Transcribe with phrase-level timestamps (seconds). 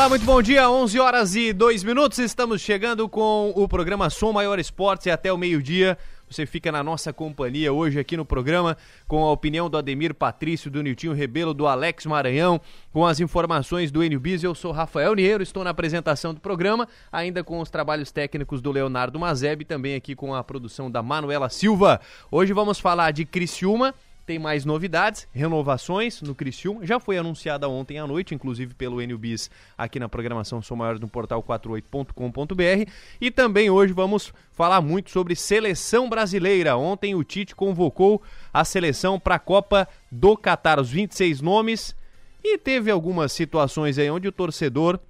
[0.00, 2.18] Olá, muito bom dia, 11 horas e 2 minutos.
[2.18, 5.98] Estamos chegando com o programa Som Maior Esportes e até o meio-dia.
[6.26, 10.70] Você fica na nossa companhia hoje aqui no programa com a opinião do Ademir Patrício,
[10.70, 12.58] do Niltinho Rebelo, do Alex Maranhão,
[12.90, 14.22] com as informações do Enio.
[14.42, 18.72] Eu sou Rafael Niero, estou na apresentação do programa, ainda com os trabalhos técnicos do
[18.72, 22.00] Leonardo Mazeb também aqui com a produção da Manuela Silva.
[22.30, 23.94] Hoje vamos falar de Criciúma
[24.30, 26.86] tem mais novidades, renovações no Criciúma.
[26.86, 31.08] Já foi anunciada ontem à noite, inclusive pelo NBis aqui na programação Sou Maior no
[31.08, 32.88] portal 48.com.br.
[33.20, 36.76] E também hoje vamos falar muito sobre seleção brasileira.
[36.76, 38.22] Ontem o Tite convocou
[38.54, 41.96] a seleção para a Copa do Catar, os 26 nomes.
[42.44, 45.00] E teve algumas situações aí onde o torcedor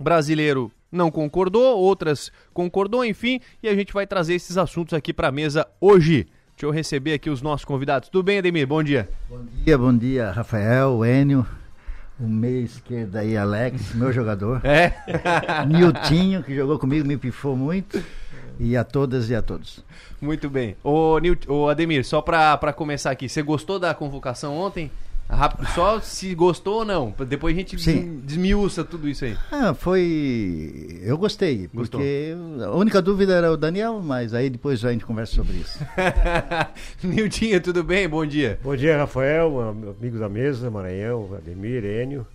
[0.00, 5.28] brasileiro não concordou, outras concordou, enfim, e a gente vai trazer esses assuntos aqui para
[5.28, 6.26] a mesa hoje.
[6.62, 8.08] Deixa eu receber aqui os nossos convidados.
[8.08, 8.68] Tudo bem, Ademir?
[8.68, 9.08] Bom dia.
[9.28, 11.44] Bom dia, bom dia, Rafael, Enio,
[12.20, 14.64] o meio esquerdo aí, Alex, meu jogador.
[14.64, 14.94] É.
[15.66, 18.00] Niltinho, que jogou comigo, me pifou muito.
[18.60, 19.84] E a todas e a todos.
[20.20, 20.76] Muito bem.
[20.84, 24.88] Ô, Nil, ô Ademir, só para começar aqui, você gostou da convocação ontem?
[25.28, 27.14] Rápido, só se gostou ou não.
[27.26, 28.20] Depois a gente Sim.
[28.22, 29.36] desmiuça tudo isso aí.
[29.50, 31.00] Ah, foi.
[31.02, 32.00] Eu gostei, Gostou.
[32.00, 35.78] porque a única dúvida era o Daniel, mas aí depois a gente conversa sobre isso.
[37.02, 38.08] Nildinha, tudo bem?
[38.08, 38.58] Bom dia.
[38.62, 39.58] Bom dia, Rafael,
[39.98, 42.26] amigos da mesa, Maranhão, Ademir, Enio.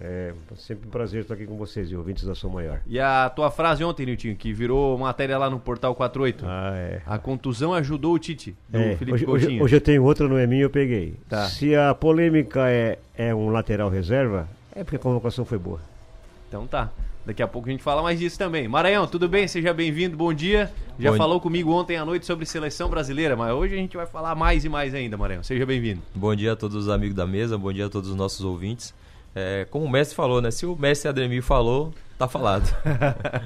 [0.00, 2.80] É sempre um prazer estar aqui com vocês e ouvintes da Sua Maior.
[2.86, 6.44] E a tua frase ontem, Niltinho, que virou matéria lá no Portal 48.
[6.46, 7.02] Ah, é.
[7.04, 9.62] A contusão ajudou o Tite, do é, Felipe hoje, Coutinho.
[9.62, 11.14] Hoje, eu tenho outra, não é minha, eu peguei.
[11.28, 11.46] Tá.
[11.46, 15.80] Se a polêmica é, é um lateral reserva, é porque a convocação foi boa.
[16.48, 16.90] Então tá.
[17.24, 18.66] Daqui a pouco a gente fala mais disso também.
[18.66, 19.46] Maranhão, tudo bem?
[19.46, 20.72] Seja bem-vindo, bom dia.
[20.98, 21.42] Já bom falou dia.
[21.42, 24.68] comigo ontem à noite sobre seleção brasileira, mas hoje a gente vai falar mais e
[24.68, 25.42] mais ainda, Maranhão.
[25.44, 26.02] Seja bem-vindo.
[26.14, 28.92] Bom dia a todos os amigos da mesa, bom dia a todos os nossos ouvintes.
[29.34, 30.50] É, como o mestre falou, né?
[30.50, 32.64] Se o mestre Ademir falou, tá falado.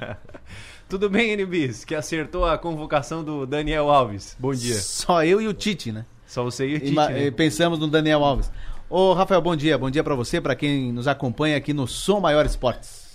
[0.89, 1.85] Tudo bem, NBs?
[1.85, 4.37] Que acertou a convocação do Daniel Alves.
[4.39, 4.75] Bom dia.
[4.75, 6.05] Só eu e o Tite, né?
[6.27, 6.95] Só você e o Tite.
[6.95, 7.31] né?
[7.31, 8.51] Pensamos no Daniel Alves.
[8.89, 9.77] Ô, Rafael, bom dia.
[9.77, 13.07] Bom dia para você, para quem nos acompanha aqui no Som Maior Esportes.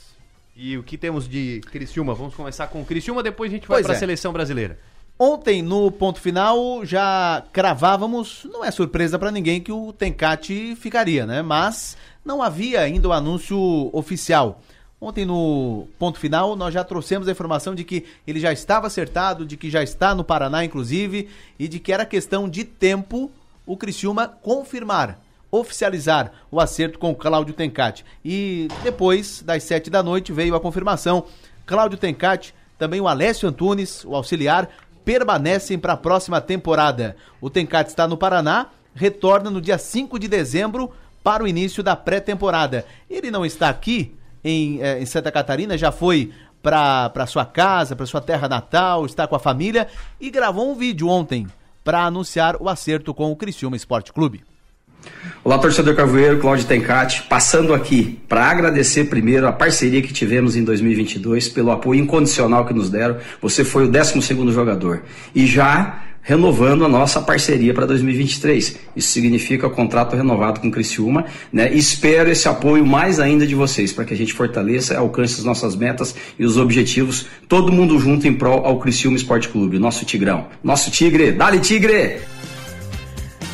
[0.55, 2.13] E o que temos de Criciúma?
[2.13, 3.99] Vamos começar com Criciúma, depois a gente vai para a é.
[3.99, 4.77] seleção brasileira.
[5.17, 11.27] Ontem, no ponto final, já cravávamos, não é surpresa para ninguém que o Tencate ficaria,
[11.27, 11.41] né?
[11.41, 14.61] Mas não havia ainda o anúncio oficial.
[14.99, 19.45] Ontem, no ponto final, nós já trouxemos a informação de que ele já estava acertado,
[19.45, 21.27] de que já está no Paraná, inclusive,
[21.57, 23.31] e de que era questão de tempo
[23.65, 28.05] o Criciúma confirmar, oficializar o acerto com Cláudio Tencati.
[28.23, 31.25] E depois das sete da noite veio a confirmação.
[31.65, 34.69] Cláudio Tencati, também o Alessio Antunes, o auxiliar,
[35.03, 37.15] permanecem para a próxima temporada.
[37.39, 40.91] O Tencati está no Paraná, retorna no dia 5 de dezembro
[41.23, 42.85] para o início da pré-temporada.
[43.09, 48.05] Ele não está aqui em, eh, em Santa Catarina, já foi para sua casa, para
[48.05, 49.87] sua terra natal, está com a família
[50.19, 51.47] e gravou um vídeo ontem
[51.83, 54.43] para anunciar o acerto com o Criciúma Esporte Clube.
[55.43, 60.63] Olá, torcedor Carvoeiro, Cláudio Tencati, passando aqui para agradecer primeiro a parceria que tivemos em
[60.63, 63.17] 2022, pelo apoio incondicional que nos deram.
[63.41, 65.01] Você foi o 12 segundo jogador.
[65.33, 68.79] E já renovando a nossa parceria para 2023.
[68.95, 71.73] Isso significa contrato renovado com Criciúma, né?
[71.73, 75.75] Espero esse apoio mais ainda de vocês para que a gente fortaleça, alcance as nossas
[75.75, 80.47] metas e os objetivos, todo mundo junto em prol ao Criciúma Esporte Clube, nosso Tigrão,
[80.63, 82.21] nosso Tigre, dale Tigre!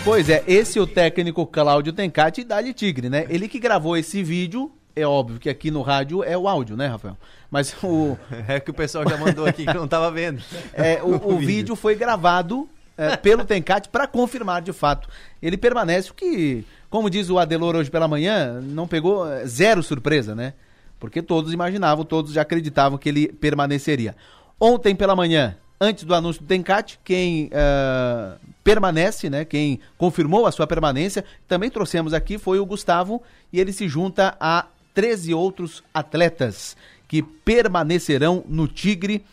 [0.03, 3.25] Pois é, esse é o técnico Cláudio Tencati e Dali Tigre, né?
[3.29, 6.87] Ele que gravou esse vídeo, é óbvio que aqui no rádio é o áudio, né,
[6.87, 7.17] Rafael?
[7.49, 8.17] Mas o.
[8.47, 10.41] É que o pessoal já mandou aqui que não estava vendo.
[10.73, 15.07] É, o, o vídeo foi gravado é, pelo Tencate para confirmar de fato.
[15.41, 19.83] Ele permanece, o que, como diz o Adelor hoje pela manhã, não pegou é, zero
[19.83, 20.53] surpresa, né?
[20.99, 24.15] Porque todos imaginavam, todos já acreditavam que ele permaneceria.
[24.59, 29.45] Ontem pela manhã, antes do anúncio do Tencate, quem uh, permanece, né?
[29.45, 33.21] Quem confirmou a sua permanência, também trouxemos aqui, foi o Gustavo,
[33.53, 34.65] e ele se junta a
[34.95, 36.75] 13 outros atletas
[37.07, 39.23] que permanecerão no Tigre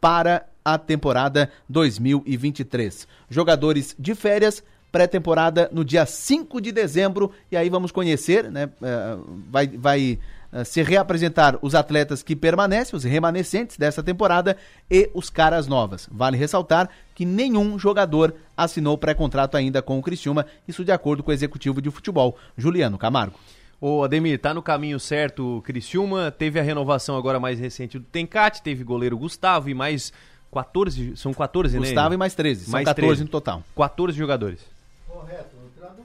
[0.00, 3.06] para a temporada 2023.
[3.28, 8.70] Jogadores de férias, pré-temporada no dia 5 de dezembro, e aí vamos conhecer, né?
[8.82, 9.16] Eh,
[9.50, 10.18] vai, vai
[10.52, 14.56] eh, se reapresentar os atletas que permanecem, os remanescentes dessa temporada
[14.88, 16.08] e os caras novas.
[16.10, 21.30] Vale ressaltar que nenhum jogador assinou pré-contrato ainda com o Criciúma, isso de acordo com
[21.30, 23.38] o executivo de futebol, Juliano Camargo.
[23.86, 28.04] Ô, Ademir, tá no caminho certo o Criciúma, teve a renovação agora mais recente do
[28.06, 30.10] Tencate, teve goleiro Gustavo e mais
[30.50, 31.88] 14, são 14, Gustavo né?
[31.90, 33.24] Gustavo e mais 13, são mais 14 13.
[33.24, 33.62] no total.
[33.76, 34.60] 14 jogadores.
[35.06, 36.04] Correto, o treinador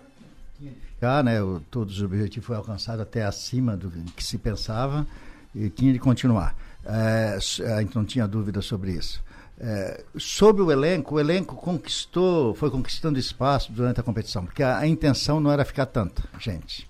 [0.60, 1.42] tinha ficar, né?
[1.42, 5.08] O, todos os objetivos foram alcançados até acima do que se pensava
[5.56, 6.58] e tinha de continuar.
[6.86, 7.38] É,
[7.78, 9.24] a gente não tinha dúvida sobre isso.
[9.58, 14.80] É, sobre o elenco, o elenco conquistou, foi conquistando espaço durante a competição, porque a,
[14.80, 16.89] a intenção não era ficar tanto, gente.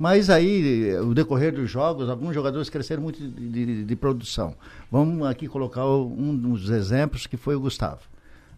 [0.00, 4.54] Mas aí, o decorrer dos jogos, alguns jogadores cresceram muito de, de, de produção.
[4.90, 8.00] Vamos aqui colocar um dos exemplos que foi o Gustavo.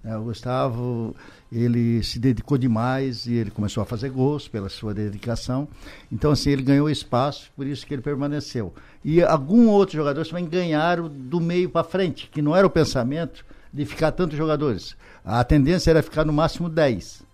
[0.04, 1.16] É, o Gustavo,
[1.50, 5.66] ele se dedicou demais e ele começou a fazer gols pela sua dedicação.
[6.12, 8.72] Então, assim, ele ganhou espaço, por isso que ele permaneceu.
[9.04, 13.44] E alguns outros jogadores também ganharam do meio para frente, que não era o pensamento
[13.72, 14.94] de ficar tantos jogadores.
[15.24, 17.24] A tendência era ficar no máximo 10.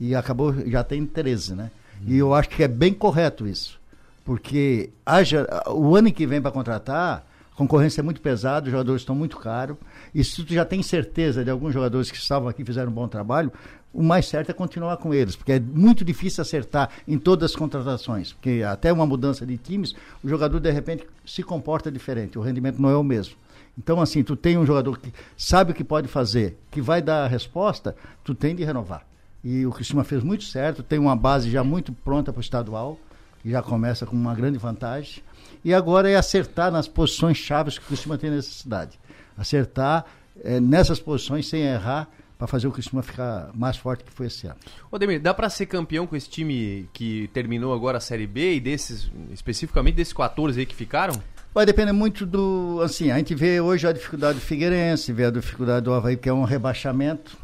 [0.00, 1.70] E acabou, já tem 13, né?
[2.06, 3.78] E eu acho que é bem correto isso.
[4.24, 9.02] Porque haja, o ano que vem para contratar, a concorrência é muito pesada, os jogadores
[9.02, 9.76] estão muito caros.
[10.14, 13.08] E se tu já tem certeza de alguns jogadores que estavam aqui fizeram um bom
[13.08, 13.52] trabalho,
[13.92, 17.56] o mais certo é continuar com eles, porque é muito difícil acertar em todas as
[17.56, 22.42] contratações, porque até uma mudança de times, o jogador de repente se comporta diferente, o
[22.42, 23.34] rendimento não é o mesmo.
[23.76, 27.24] Então, assim, tu tem um jogador que sabe o que pode fazer, que vai dar
[27.24, 29.09] a resposta, tu tem de renovar.
[29.42, 32.98] E o Cristina fez muito certo, tem uma base já muito pronta para o estadual,
[33.42, 35.22] que já começa com uma grande vantagem.
[35.64, 38.98] E agora é acertar nas posições chaves que o Cristina tem necessidade
[39.40, 40.04] acertar
[40.44, 42.08] é, nessas posições sem errar
[42.38, 44.56] para fazer o Criciúma ficar mais forte que foi esse ano.
[44.98, 48.60] Demir, dá para ser campeão com esse time que terminou agora a Série B e
[48.60, 51.14] desses, especificamente desses 14 aí que ficaram?
[51.52, 52.80] Vai depender muito do.
[52.82, 56.28] Assim, a gente vê hoje a dificuldade do Figueirense, vê a dificuldade do Havaí, que
[56.28, 57.36] é um rebaixamento,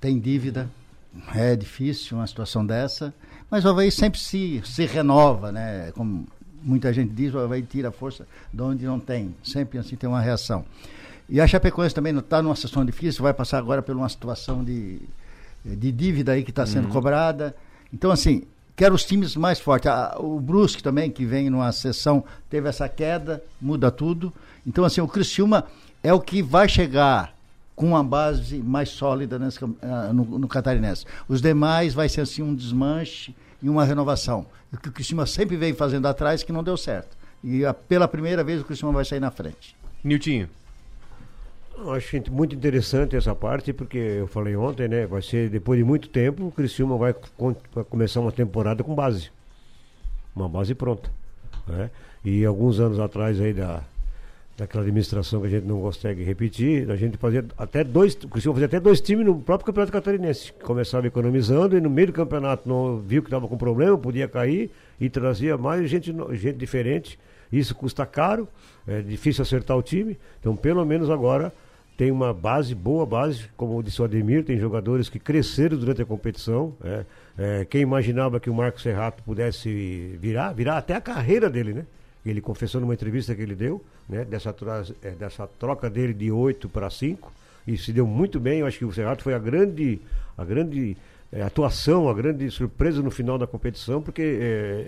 [0.00, 0.70] tem dívida,
[1.34, 3.12] é difícil uma situação dessa,
[3.50, 5.92] mas o Havaí sempre se, se renova, né?
[5.92, 6.26] Como
[6.62, 10.20] muita gente diz, o Havaí tira força de onde não tem, sempre assim tem uma
[10.20, 10.64] reação.
[11.28, 15.00] E a Chapecoense também está numa situação difícil, vai passar agora por uma situação de,
[15.64, 16.92] de dívida aí que está sendo uhum.
[16.92, 17.54] cobrada.
[17.92, 18.44] Então, assim,
[18.76, 19.90] quero os times mais fortes.
[20.18, 24.32] o Brusque também, que vem numa sessão, teve essa queda, muda tudo.
[24.64, 25.66] Então, assim, o Criciúma
[26.02, 27.35] é o que vai chegar
[27.76, 31.04] com uma base mais sólida nesse, ah, no, no Catarinense.
[31.28, 34.46] Os demais vai ser assim um desmanche e uma renovação.
[34.72, 37.16] O que o Criciúma sempre veio fazendo atrás que não deu certo.
[37.44, 39.76] E a, pela primeira vez o Criciúma vai sair na frente.
[40.02, 40.48] Niltinho.
[41.94, 45.06] Acho muito interessante essa parte, porque eu falei ontem, né?
[45.06, 47.14] Vai ser depois de muito tempo, o Criciúma vai,
[47.74, 49.30] vai começar uma temporada com base.
[50.34, 51.10] Uma base pronta.
[51.66, 51.90] Né?
[52.24, 53.82] E alguns anos atrás aí da,
[54.56, 58.66] daquela administração que a gente não consegue repetir, a gente fazia até dois, Criciúma fazia
[58.66, 60.52] até dois times no próprio Campeonato Catarinense.
[60.62, 64.70] Começava economizando e no meio do campeonato não viu que estava com problema, podia cair
[64.98, 67.18] e trazia mais gente, gente diferente.
[67.52, 68.48] Isso custa caro,
[68.88, 70.18] é difícil acertar o time.
[70.40, 71.52] Então, pelo menos agora
[71.96, 76.04] tem uma base, boa base, como disse o Ademir, tem jogadores que cresceram durante a
[76.04, 76.74] competição.
[76.82, 77.04] É,
[77.38, 81.86] é, quem imaginava que o Marcos Serrato pudesse virar, virar até a carreira dele, né?
[82.30, 84.24] Ele confessou numa entrevista que ele deu, né?
[84.24, 84.54] Dessa,
[85.02, 87.32] é, dessa troca dele de 8 para 5,
[87.66, 88.60] e se deu muito bem.
[88.60, 90.00] Eu acho que o Serrato foi a grande,
[90.36, 90.96] a grande
[91.32, 94.38] é, atuação, a grande surpresa no final da competição, porque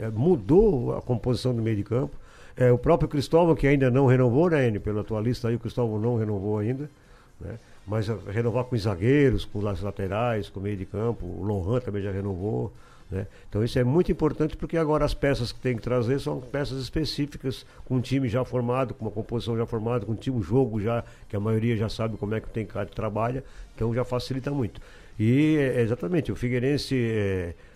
[0.02, 2.16] é mudou a composição do meio de campo
[2.58, 4.80] é, o próprio Cristóvão, que ainda não renovou, né, Enio?
[4.80, 6.90] Pela tua lista aí, o Cristóvão não renovou ainda.
[7.40, 7.56] Né?
[7.86, 11.24] Mas renovar com os zagueiros, com os laterais, com o meio de campo.
[11.24, 12.72] O Lohan também já renovou.
[13.10, 13.26] Né?
[13.48, 16.80] Então isso é muito importante porque agora as peças que tem que trazer são peças
[16.82, 20.80] específicas, com um time já formado, com uma composição já formada, com um time jogo
[20.80, 23.42] já, que a maioria já sabe como é que tem cara trabalha,
[23.74, 24.80] então já facilita muito.
[25.18, 26.94] E é, exatamente, o Figueirense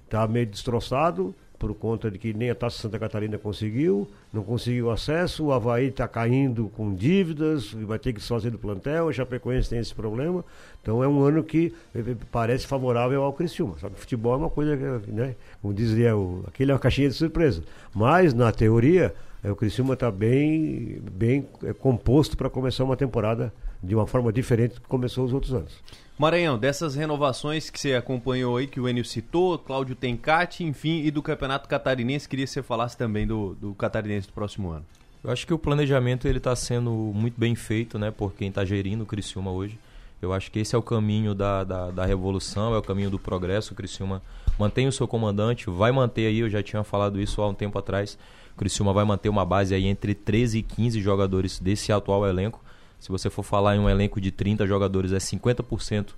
[0.04, 4.42] está é, meio destroçado, por conta de que nem a Taça Santa Catarina conseguiu, não
[4.42, 9.12] conseguiu acesso, o Havaí está caindo com dívidas, vai ter que fazer do plantel, a
[9.12, 10.44] Chapecoense tem esse problema.
[10.82, 13.76] Então é um ano que eh, eh, parece favorável ao Criciúma.
[13.78, 14.74] Só que futebol é uma coisa,
[15.06, 17.62] né, como dizia, o, aquele é uma caixinha de surpresa.
[17.94, 19.14] Mas, na teoria,
[19.44, 24.32] é, o Criciúma está bem, bem é, composto para começar uma temporada de uma forma
[24.32, 25.72] diferente do que começou os outros anos.
[26.18, 31.10] Maranhão, dessas renovações que você acompanhou aí, que o Enio citou, Cláudio Tencati, enfim, e
[31.10, 34.84] do Campeonato Catarinense, queria que você falasse também do, do Catarinense do próximo ano.
[35.24, 38.64] Eu acho que o planejamento ele está sendo muito bem feito, né, por quem está
[38.64, 39.78] gerindo o Criciúma hoje.
[40.20, 43.18] Eu acho que esse é o caminho da, da, da, revolução, é o caminho do
[43.18, 43.72] progresso.
[43.72, 44.22] O Criciúma
[44.56, 47.76] mantém o seu comandante, vai manter aí, eu já tinha falado isso há um tempo
[47.78, 48.16] atrás.
[48.54, 52.62] O Criciúma vai manter uma base aí entre 13 e 15 jogadores desse atual elenco.
[53.02, 56.10] Se você for falar em um elenco de 30 jogadores, é 50%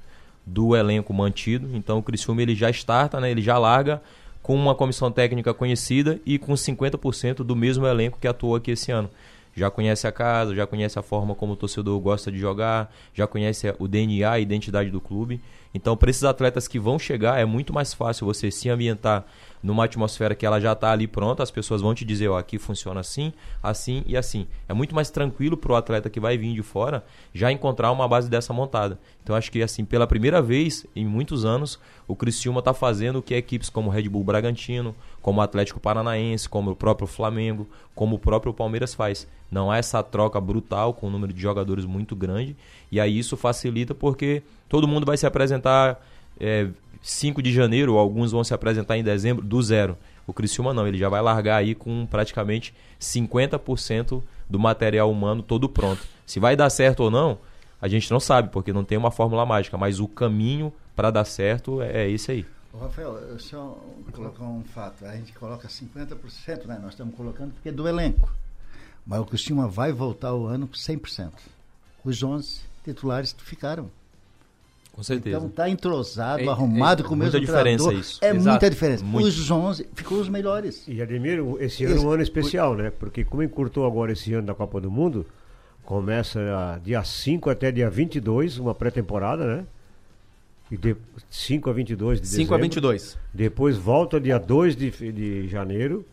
[0.44, 1.74] do elenco mantido.
[1.74, 3.30] Então o Criciúma ele já starta, né?
[3.30, 4.02] ele já larga
[4.42, 8.92] com uma comissão técnica conhecida e com 50% do mesmo elenco que atuou aqui esse
[8.92, 9.08] ano.
[9.56, 13.26] Já conhece a casa, já conhece a forma como o torcedor gosta de jogar, já
[13.26, 15.40] conhece o DNA, a identidade do clube.
[15.72, 19.24] Então, para esses atletas que vão chegar, é muito mais fácil você se ambientar
[19.64, 22.58] numa atmosfera que ela já está ali pronta, as pessoas vão te dizer, ó, aqui
[22.58, 24.46] funciona assim, assim e assim.
[24.68, 27.02] É muito mais tranquilo para o atleta que vai vir de fora
[27.32, 29.00] já encontrar uma base dessa montada.
[29.22, 33.22] Então acho que assim, pela primeira vez em muitos anos, o Criciúma está fazendo o
[33.22, 38.16] que equipes como Red Bull Bragantino, como o Atlético Paranaense, como o próprio Flamengo, como
[38.16, 39.26] o próprio Palmeiras faz.
[39.50, 42.54] Não há essa troca brutal com um número de jogadores muito grande
[42.92, 46.04] e aí isso facilita porque todo mundo vai se apresentar
[46.38, 46.68] é,
[47.04, 49.94] 5 de janeiro, alguns vão se apresentar em dezembro, do zero.
[50.26, 55.68] O Criciúma não, ele já vai largar aí com praticamente 50% do material humano todo
[55.68, 56.00] pronto.
[56.24, 57.38] Se vai dar certo ou não,
[57.78, 61.26] a gente não sabe, porque não tem uma fórmula mágica, mas o caminho para dar
[61.26, 62.46] certo é, é esse aí.
[62.80, 63.78] Rafael, eu só
[64.10, 65.04] colocar um fato.
[65.04, 66.78] A gente coloca 50%, né?
[66.80, 68.32] Nós estamos colocando porque é do elenco.
[69.06, 71.32] Mas o Criciúma vai voltar o ano com 100%.
[72.02, 73.90] Os 11 titulares ficaram.
[74.94, 75.36] Com certeza.
[75.36, 78.00] Então tá entrosado, É- arrumado é com o muita mesmo diferença treinador.
[78.00, 78.18] isso.
[78.24, 78.48] É Exato.
[78.48, 79.04] muita diferença.
[79.04, 79.26] Muito.
[79.26, 80.84] Os 11 ficou os melhores.
[80.86, 82.92] E Ademir, esse ano é um ano especial, né?
[82.96, 85.26] Porque como encurtou agora esse ano da Copa do Mundo,
[85.82, 89.64] começa ah, dia 5 até dia 22, uma pré-temporada, né?
[90.70, 90.96] E de
[91.28, 92.62] 5 a 22 de 5 a dezembro.
[92.62, 93.18] 22.
[93.34, 96.06] Depois volta dia 2 de, de janeiro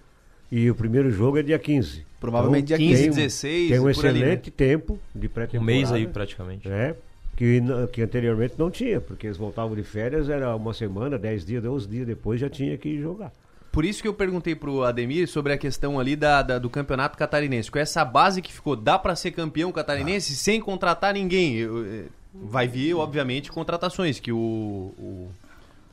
[0.52, 2.04] e o primeiro jogo é dia 15.
[2.20, 4.26] Provavelmente dia 15, tem um- 16, Tem um por ali, né?
[4.26, 5.66] excelente tempo de Um pré-temporada.
[5.66, 6.68] mês aí praticamente.
[6.68, 6.96] né?
[7.36, 7.60] Que,
[7.92, 11.88] que anteriormente não tinha, porque eles voltavam de férias, era uma semana, 10 dias, 12
[11.88, 13.32] dias depois já tinha que jogar.
[13.72, 17.18] Por isso que eu perguntei pro Ademir sobre a questão ali da, da- do campeonato
[17.18, 17.72] catarinense.
[17.72, 21.62] Com essa base que ficou, dá pra ser campeão catarinense sem contratar ninguém?
[21.64, 25.30] Eh, vai vir, obviamente, contratações, que o, o,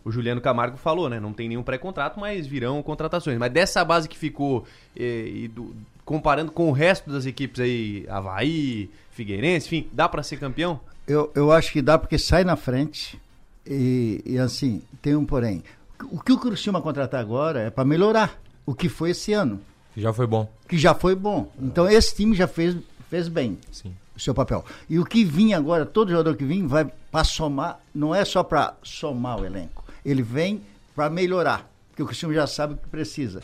[0.05, 1.21] o Juliano Camargo falou, né?
[1.21, 3.39] Não tem nenhum pré-contrato, mas virão contratações.
[3.39, 4.67] Mas dessa base que ficou,
[4.97, 10.23] eh, e do- comparando com o resto das equipes aí, Havaí, Figueirense, enfim, dá pra
[10.25, 10.81] ser campeão?
[11.09, 13.19] Eu, eu acho que dá porque sai na frente
[13.67, 15.65] e, e assim, tem um porém.
[16.11, 19.59] O que o Criciúma contratar agora é para melhorar o que foi esse ano,
[19.97, 20.49] Já foi bom.
[20.69, 21.51] que já foi bom.
[21.61, 22.77] Então esse time já fez,
[23.09, 23.95] fez bem Sim.
[24.15, 24.65] o seu papel.
[24.89, 28.43] E o que vinha agora, todo jogador que vem vai para somar, não é só
[28.43, 29.83] para somar o elenco.
[30.05, 30.61] Ele vem
[30.95, 33.41] para melhorar, porque o Criciúma já sabe o que precisa.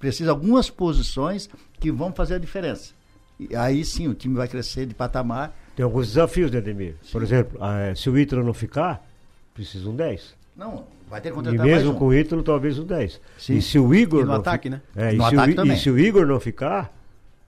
[0.00, 2.92] Precisa de algumas posições que vão fazer a diferença.
[3.38, 5.56] E aí sim o time vai crescer de patamar.
[5.76, 6.94] Tem alguns desafios, né, Ademir?
[7.10, 9.04] Por exemplo, ah, se o Ítalo não ficar,
[9.52, 10.34] precisa um 10.
[10.56, 11.94] Não, vai ter que E contratar mais mesmo um.
[11.98, 13.20] com o Ítalo, talvez um 10.
[13.38, 13.56] Sim.
[13.56, 14.20] E se o Igor.
[14.20, 14.80] E no não ataque, né?
[14.94, 15.76] É, e, se o, ataque I- também.
[15.76, 16.92] e se o Igor não ficar,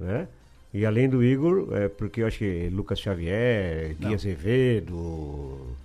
[0.00, 0.26] né?
[0.74, 5.76] E além do Igor, é porque eu acho que Lucas Xavier, Gui Azevedo,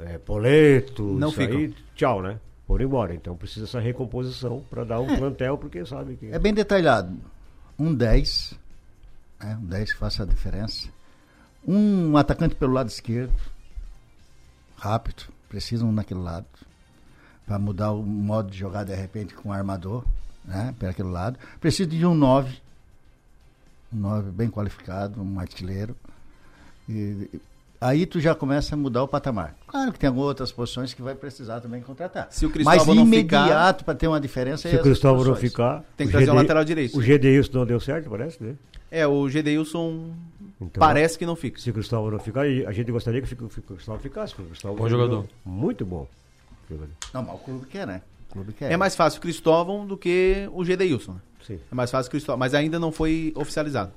[0.00, 2.38] é, Poleto, Não isso aí, tchau, né?
[2.66, 3.14] Foram embora.
[3.14, 6.26] Então precisa essa recomposição para dar um plantel, porque sabe que.
[6.30, 7.16] É bem detalhado.
[7.78, 8.54] Um 10,
[9.40, 10.88] né, um 10 que faça a diferença.
[11.70, 13.34] Um atacante pelo lado esquerdo,
[14.78, 16.46] rápido, precisa um naquele lado,
[17.46, 20.02] para mudar o modo de jogar de repente com o armador,
[20.44, 21.38] né, para aquele lado.
[21.60, 22.56] Precisa de um 9,
[23.92, 25.94] um 9 bem qualificado, um artilheiro.
[26.88, 27.28] E,
[27.78, 29.54] aí tu já começa a mudar o patamar.
[29.66, 32.28] Claro que tem outras posições que vai precisar também contratar.
[32.30, 34.84] Se o Mas Cristóvão não ficar- imediato para ter uma diferença é Se o essas
[34.88, 35.84] Cristóvão não ficar.
[35.98, 36.96] Tem que o trazer um GD lateral direito.
[36.96, 38.54] O Gedeilson não deu certo, parece, né?
[38.90, 40.14] É, o Gedeilson
[40.60, 41.60] Então, parece que não fica.
[41.60, 44.34] Se o Cristóvão não ficar, a gente gostaria que o Cristóvão ficasse.
[44.34, 45.24] O Cristóvão Bom é um jogador.
[45.44, 46.06] Muito bom.
[47.14, 48.02] Não, mas o clube quer, né?
[48.28, 48.72] O clube quer.
[48.72, 51.12] É mais fácil o Cristóvão do que o Gedeilson.
[51.12, 51.20] né?
[51.46, 51.60] Sim.
[51.70, 53.92] É mais fácil o Cristóvão, mas ainda não foi oficializado.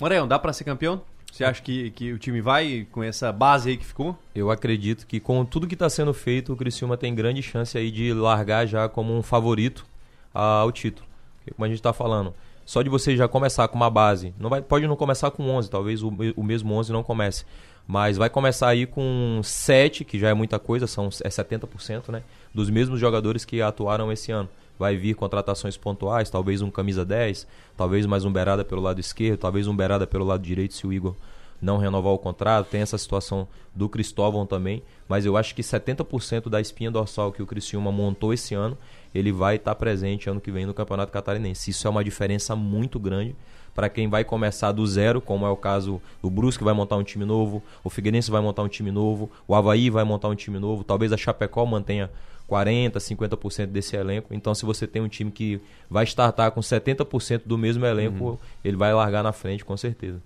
[0.00, 1.02] Morel, dá pra ser campeão?
[1.30, 4.18] Você acha que, que o time vai com essa base aí que ficou?
[4.34, 7.90] Eu acredito que com tudo que está sendo feito, o Criciúma tem grande chance aí
[7.90, 9.86] de largar já como um favorito
[10.34, 11.06] ao título.
[11.54, 12.34] Como a gente está falando,
[12.70, 15.68] só de você já começar com uma base, não vai, pode não começar com 11,
[15.68, 17.44] talvez o, o mesmo 11 não comece,
[17.84, 22.22] mas vai começar aí com 7, que já é muita coisa, são é 70%, né,
[22.54, 24.48] dos mesmos jogadores que atuaram esse ano.
[24.78, 27.44] Vai vir contratações pontuais, talvez um camisa 10,
[27.76, 30.92] talvez mais um beirada pelo lado esquerdo, talvez um beirada pelo lado direito se o
[30.92, 31.16] Igor
[31.60, 32.68] não renovar o contrato.
[32.68, 37.42] Tem essa situação do Cristóvão também, mas eu acho que 70% da espinha dorsal que
[37.42, 38.78] o Criciúma montou esse ano,
[39.14, 41.70] ele vai estar presente ano que vem no Campeonato Catarinense.
[41.70, 43.34] Isso é uma diferença muito grande
[43.74, 47.02] para quem vai começar do zero, como é o caso do Brusque vai montar um
[47.02, 50.58] time novo, o Figueirense vai montar um time novo, o Havaí vai montar um time
[50.58, 52.10] novo, talvez a Chapecó mantenha
[52.46, 54.34] 40, 50% desse elenco.
[54.34, 58.76] Então, se você tem um time que vai startar com 70% do mesmo elenco, ele
[58.76, 60.20] vai largar na frente com certeza.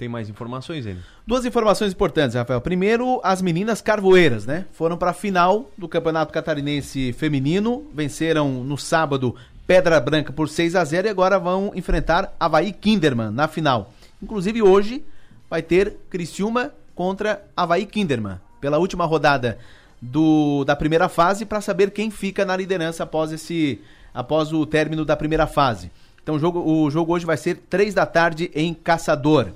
[0.00, 0.98] Tem mais informações, ele?
[1.26, 2.58] Duas informações importantes, Rafael.
[2.58, 4.64] Primeiro, as meninas carvoeiras, né?
[4.72, 10.74] Foram para a final do Campeonato Catarinense Feminino, venceram no sábado Pedra Branca por 6
[10.74, 13.92] a 0 e agora vão enfrentar Havaí Kinderman na final.
[14.22, 15.04] Inclusive hoje
[15.50, 19.58] vai ter Criciúma contra Havaí Kinderman pela última rodada
[20.00, 23.82] do, da primeira fase para saber quem fica na liderança após esse
[24.14, 25.90] após o término da primeira fase.
[26.22, 29.52] Então o jogo, o jogo hoje vai ser três da tarde em Caçador.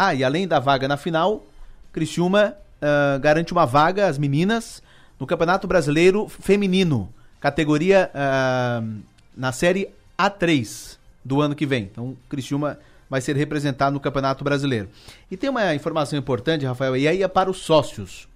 [0.00, 1.44] Ah, e além da vaga na final,
[1.92, 4.80] Criciúma uh, garante uma vaga às meninas
[5.18, 8.96] no Campeonato Brasileiro Feminino, categoria uh,
[9.36, 11.90] na série A3 do ano que vem.
[11.90, 12.78] Então, Criciúma
[13.10, 14.88] vai ser representado no Campeonato Brasileiro.
[15.28, 18.28] E tem uma informação importante, Rafael, e aí é para os sócios.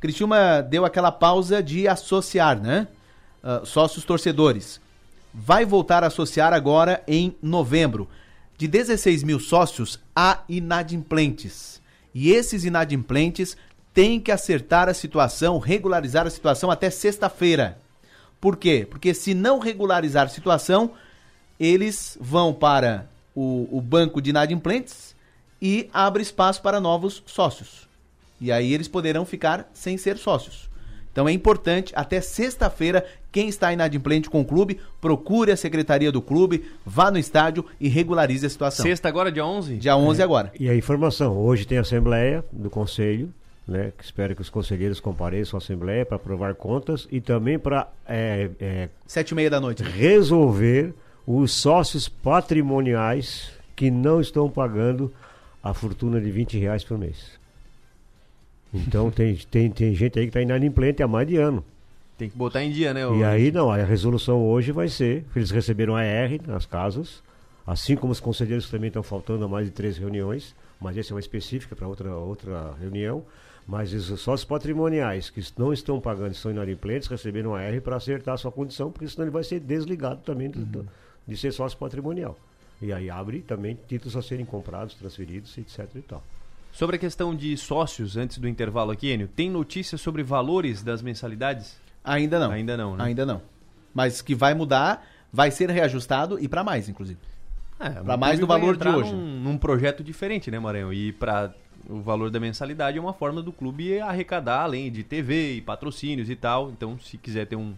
[0.00, 2.88] Criciúma deu aquela pausa de associar, né?
[3.44, 4.80] Uh, sócios torcedores.
[5.34, 8.08] Vai voltar a associar agora em novembro.
[8.58, 11.80] De 16 mil sócios, há inadimplentes.
[12.14, 13.56] E esses inadimplentes
[13.92, 17.78] têm que acertar a situação, regularizar a situação até sexta-feira.
[18.40, 18.86] Por quê?
[18.88, 20.92] Porque se não regularizar a situação,
[21.58, 25.14] eles vão para o, o banco de inadimplentes
[25.60, 27.86] e abre espaço para novos sócios.
[28.40, 30.68] E aí eles poderão ficar sem ser sócios.
[31.16, 36.20] Então é importante, até sexta-feira, quem está inadimplente com o clube, procure a secretaria do
[36.20, 38.84] clube, vá no estádio e regularize a situação.
[38.84, 39.78] Sexta agora, dia 11?
[39.78, 40.24] Dia 11 é.
[40.24, 40.52] agora.
[40.60, 43.32] E a informação, hoje tem assembleia do conselho,
[43.66, 47.88] né, que espero que os conselheiros compareçam à assembleia para aprovar contas e também para...
[48.06, 49.82] É, é, Sete e meia da noite.
[49.82, 50.92] Resolver
[51.26, 55.10] os sócios patrimoniais que não estão pagando
[55.62, 57.35] a fortuna de 20 reais por mês.
[58.86, 61.64] Então tem, tem, tem gente aí que está inadimplente há mais de ano.
[62.18, 63.02] Tem que botar em dia, né?
[63.18, 67.22] E aí não, a resolução hoje vai ser, eles receberam a R nas casas,
[67.66, 71.14] assim como os conselheiros também estão faltando a mais de três reuniões, mas essa é
[71.14, 73.22] uma específica para outra, outra reunião.
[73.68, 78.34] Mas os sócios patrimoniais que não estão pagando, estão inadimplentes, receberam a R para acertar
[78.34, 80.86] a sua condição, porque senão ele vai ser desligado também do, uhum
[81.26, 82.38] de ser sócio patrimonial.
[82.80, 86.22] E aí abre também títulos a serem comprados, transferidos, etc e tal.
[86.76, 91.00] Sobre a questão de sócios, antes do intervalo aqui, Enio, tem notícias sobre valores das
[91.00, 91.74] mensalidades?
[92.04, 92.50] Ainda não.
[92.50, 93.04] Ainda não, né?
[93.04, 93.40] Ainda não.
[93.94, 97.18] Mas que vai mudar, vai ser reajustado e para mais, inclusive.
[97.80, 99.10] É, para mais do valor de hoje.
[99.10, 100.92] Num, num projeto diferente, né, Maranhão?
[100.92, 101.54] E para
[101.88, 106.28] o valor da mensalidade é uma forma do clube arrecadar, além de TV e patrocínios
[106.28, 106.68] e tal.
[106.68, 107.72] Então, se quiser ter um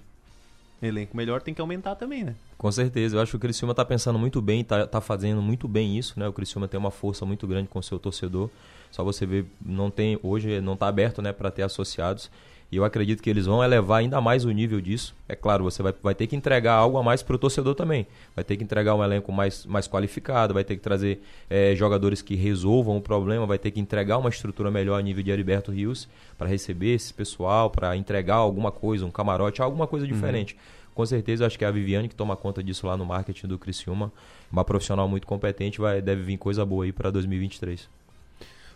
[0.83, 2.35] elenco melhor, tem que aumentar também, né?
[2.57, 5.69] Com certeza, eu acho que o Criciúma está pensando muito bem, está tá fazendo muito
[5.69, 6.27] bem isso, né?
[6.27, 8.51] O Criciúma tem uma força muito grande com o seu torcedor.
[8.91, 12.31] Só você ver, não tem hoje não está aberto, né, para ter associados.
[12.71, 15.15] E eu acredito que eles vão elevar ainda mais o nível disso.
[15.27, 18.07] É claro, você vai, vai ter que entregar algo a mais para o torcedor também.
[18.35, 22.21] Vai ter que entregar um elenco mais, mais qualificado, vai ter que trazer é, jogadores
[22.21, 25.73] que resolvam o problema, vai ter que entregar uma estrutura melhor a nível de Heriberto
[25.73, 30.13] Rios para receber esse pessoal, para entregar alguma coisa, um camarote, alguma coisa uhum.
[30.13, 30.55] diferente.
[30.55, 33.47] Uhum com certeza acho que é a Viviane que toma conta disso lá no marketing
[33.47, 34.13] do Criciúma,
[34.51, 37.89] uma profissional muito competente, vai deve vir coisa boa aí para 2023.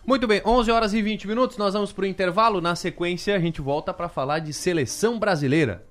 [0.05, 2.59] Muito bem, 11 horas e 20 minutos, nós vamos para o intervalo.
[2.59, 5.85] Na sequência, a gente volta para falar de seleção brasileira.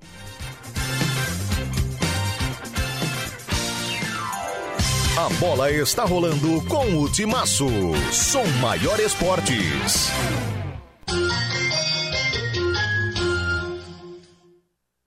[5.16, 7.68] A bola está rolando com o Timaço.
[8.10, 10.10] Som Maior Esportes.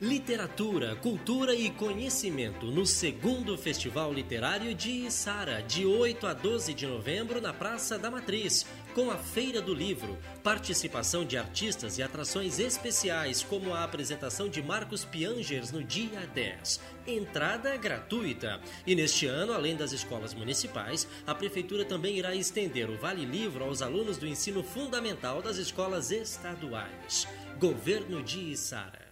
[0.00, 6.86] Literatura, cultura e conhecimento no segundo Festival Literário de Içara, de 8 a 12 de
[6.86, 12.58] novembro na Praça da Matriz, com a Feira do Livro, participação de artistas e atrações
[12.58, 16.80] especiais, como a apresentação de Marcos Piangers no dia 10.
[17.06, 18.60] Entrada gratuita.
[18.86, 23.64] E neste ano, além das escolas municipais, a Prefeitura também irá estender o Vale Livro
[23.64, 27.28] aos alunos do ensino fundamental das escolas estaduais.
[27.58, 29.04] Governo de Içara.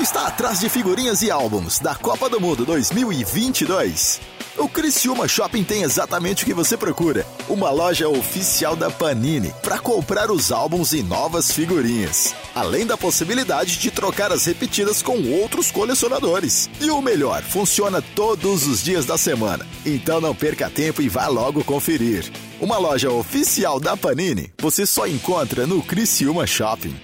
[0.00, 4.20] Está atrás de figurinhas e álbuns da Copa do Mundo 2022.
[4.56, 9.80] O Criciúma Shopping tem exatamente o que você procura: uma loja oficial da Panini para
[9.80, 15.72] comprar os álbuns e novas figurinhas, além da possibilidade de trocar as repetidas com outros
[15.72, 16.70] colecionadores.
[16.80, 19.66] E o melhor, funciona todos os dias da semana.
[19.84, 22.30] Então não perca tempo e vá logo conferir.
[22.60, 26.94] Uma loja oficial da Panini você só encontra no Criciúma Shopping.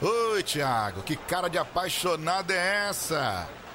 [0.00, 3.48] Oi, Thiago, que cara de apaixonado é essa?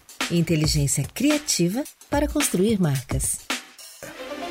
[0.31, 3.39] Inteligência criativa para construir marcas.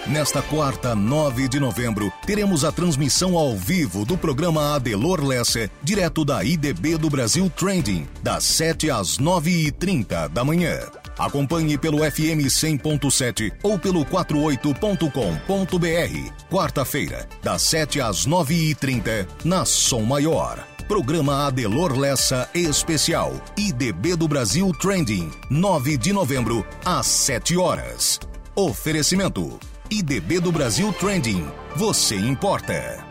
[0.06, 6.24] Nesta quarta, 9 de novembro, teremos a transmissão ao vivo do programa Adelor Lesse, direto
[6.24, 10.80] da IDB do Brasil Trending, das 7 às 9h30 da manhã.
[11.18, 16.32] Acompanhe pelo FM 100.7 ou pelo 48.com.br.
[16.50, 20.69] Quarta-feira, das 7 às 9h30, na Som Maior.
[20.90, 23.40] Programa Adelor Lessa Especial.
[23.56, 25.30] IDB do Brasil Trending.
[25.48, 28.18] 9 de novembro, às 7 horas.
[28.56, 29.60] Oferecimento.
[29.88, 31.48] IDB do Brasil Trending.
[31.76, 33.06] Você importa.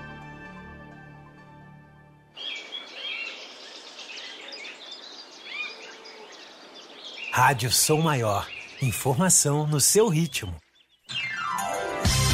[7.32, 8.46] Rádio Som Maior.
[8.82, 10.54] Informação no seu ritmo.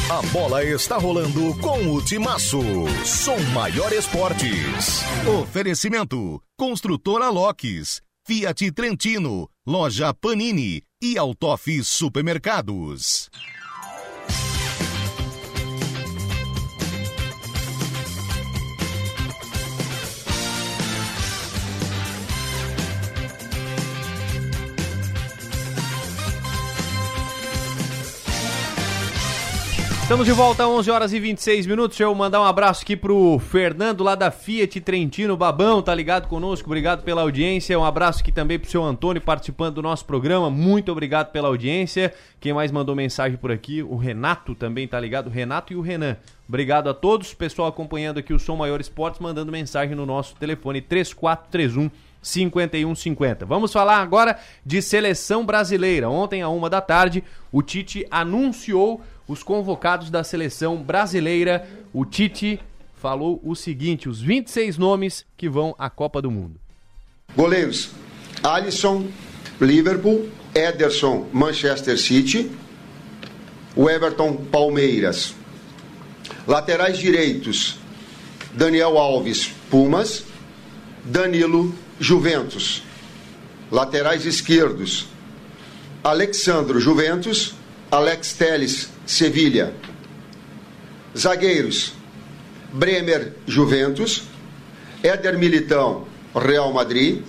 [0.08, 2.60] A bola está rolando com o Timaço.
[3.04, 5.02] Som Maior Esportes.
[5.42, 13.28] Oferecimento: Construtora Locks, Fiat Trentino, Loja Panini e Autof Supermercados.
[30.06, 31.96] Estamos de volta, 11 horas e 26 minutos.
[31.96, 36.28] Deixa eu mandar um abraço aqui pro Fernando lá da Fiat Trentino Babão, tá ligado
[36.28, 36.68] conosco?
[36.68, 37.76] Obrigado pela audiência.
[37.76, 40.48] Um abraço aqui também pro seu Antônio participando do nosso programa.
[40.48, 42.14] Muito obrigado pela audiência.
[42.38, 43.82] Quem mais mandou mensagem por aqui?
[43.82, 45.26] O Renato também tá ligado.
[45.26, 46.16] O Renato e o Renan.
[46.48, 47.34] Obrigado a todos.
[47.34, 51.90] Pessoal acompanhando aqui o Som Maior Esportes, mandando mensagem no nosso telefone 3431
[52.22, 53.44] 5150.
[53.44, 56.08] Vamos falar agora de seleção brasileira.
[56.08, 61.68] Ontem, à uma da tarde, o Tite anunciou os convocados da seleção brasileira.
[61.92, 62.60] O Tite
[62.94, 66.60] falou o seguinte: os 26 nomes que vão à Copa do Mundo.
[67.34, 67.90] Goleiros:
[68.42, 69.08] Alisson,
[69.60, 72.50] Liverpool, Ederson, Manchester City,
[73.74, 75.34] o Everton, Palmeiras.
[76.46, 77.78] Laterais direitos:
[78.54, 80.24] Daniel Alves, Pumas,
[81.04, 82.82] Danilo, Juventus.
[83.70, 85.08] Laterais esquerdos:
[86.02, 87.55] Alexandro, Juventus,
[87.90, 89.74] Alex Teles, Sevilha.
[91.16, 91.92] Zagueiros:
[92.72, 94.24] Bremer, Juventus,
[95.02, 97.22] Éder Militão, Real Madrid,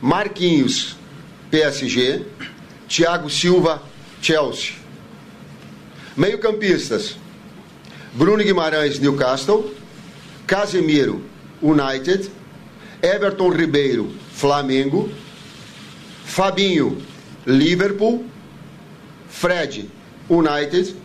[0.00, 0.96] Marquinhos,
[1.50, 2.24] PSG,
[2.88, 3.82] Thiago Silva,
[4.20, 4.74] Chelsea.
[6.16, 7.16] Meio-campistas:
[8.14, 9.74] Bruno Guimarães, Newcastle.
[10.46, 11.22] Casemiro,
[11.62, 12.30] United.
[13.02, 15.10] Everton Ribeiro, Flamengo.
[16.24, 17.00] Fabinho,
[17.46, 18.24] Liverpool.
[19.28, 19.90] Fred,
[20.28, 20.96] United.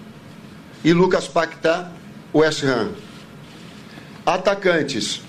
[0.83, 1.91] E Lucas Paquetá,
[2.33, 2.95] West Ham.
[4.25, 5.21] Atacantes: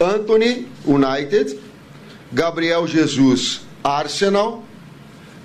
[0.00, 1.60] Anthony, United.
[2.32, 4.64] Gabriel Jesus, Arsenal.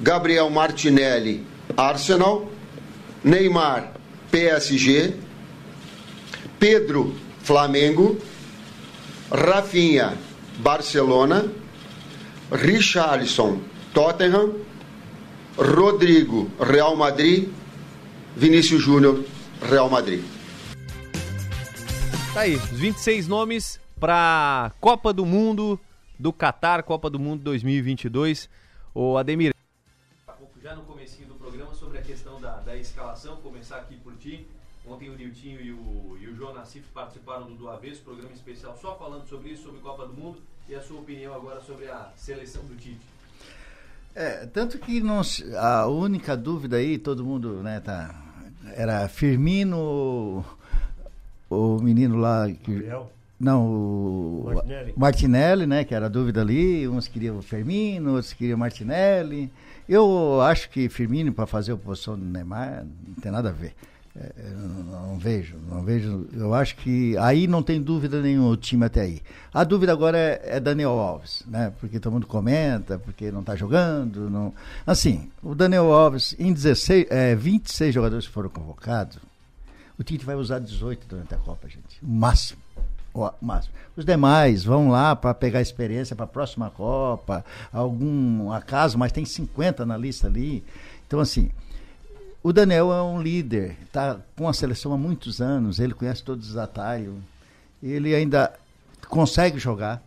[0.01, 1.45] Gabriel Martinelli,
[1.77, 2.49] Arsenal.
[3.23, 3.93] Neymar,
[4.31, 5.13] PSG.
[6.59, 7.13] Pedro,
[7.43, 8.19] Flamengo.
[9.29, 10.17] Rafinha,
[10.63, 11.51] Barcelona.
[12.49, 13.61] Richarlison,
[13.93, 14.65] Tottenham.
[15.57, 17.49] Rodrigo, Real Madrid.
[18.35, 19.25] Vinícius Júnior,
[19.62, 20.23] Real Madrid.
[22.33, 25.77] Tá aí, os 26 nomes para Copa do Mundo
[26.17, 28.49] do Qatar, Copa do Mundo 2022.
[28.95, 29.53] O Ademir,
[30.62, 34.47] já no comecinho do programa sobre a questão da, da escalação, começar aqui por ti.
[34.88, 38.77] Ontem o Niltinho e o, e o João Nassif participaram do Do Avesso, programa especial
[38.79, 42.12] só falando sobre isso, sobre Copa do Mundo e a sua opinião agora sobre a
[42.15, 43.05] seleção do Tite.
[44.19, 45.21] É, tanto que não,
[45.58, 48.13] a única dúvida aí, todo mundo, né, tá,
[48.75, 50.43] era Firmino,
[51.49, 53.10] o menino lá que Gabriel?
[53.39, 54.93] não, o Martinelli.
[54.97, 59.49] Martinelli, né, que era a dúvida ali, uns queriam o Firmino, outros queriam o Martinelli.
[59.88, 63.73] Eu acho que Firmino para fazer a posição do Neymar não tem nada a ver.
[64.19, 66.27] É, eu não, vejo, não vejo.
[66.34, 69.21] Eu acho que aí não tem dúvida nenhuma o time até aí.
[69.53, 71.71] A dúvida agora é, é Daniel Alves, né?
[71.79, 74.29] Porque todo mundo comenta, porque não está jogando.
[74.29, 74.53] Não...
[74.86, 79.19] Assim, o Daniel Alves, em 16, é, 26 jogadores foram convocados,
[79.97, 82.03] o Tite vai usar 18 durante a Copa, gente.
[82.03, 82.60] O máximo.
[83.13, 83.73] O máximo.
[83.95, 89.23] Os demais vão lá para pegar experiência para a próxima Copa, algum acaso, mas tem
[89.23, 90.63] 50 na lista ali.
[91.08, 91.49] Então, assim,
[92.41, 96.49] o Daniel é um líder, está com a seleção há muitos anos, ele conhece todos
[96.52, 97.15] os atalhos,
[97.84, 98.54] ele ainda
[99.08, 100.02] consegue jogar,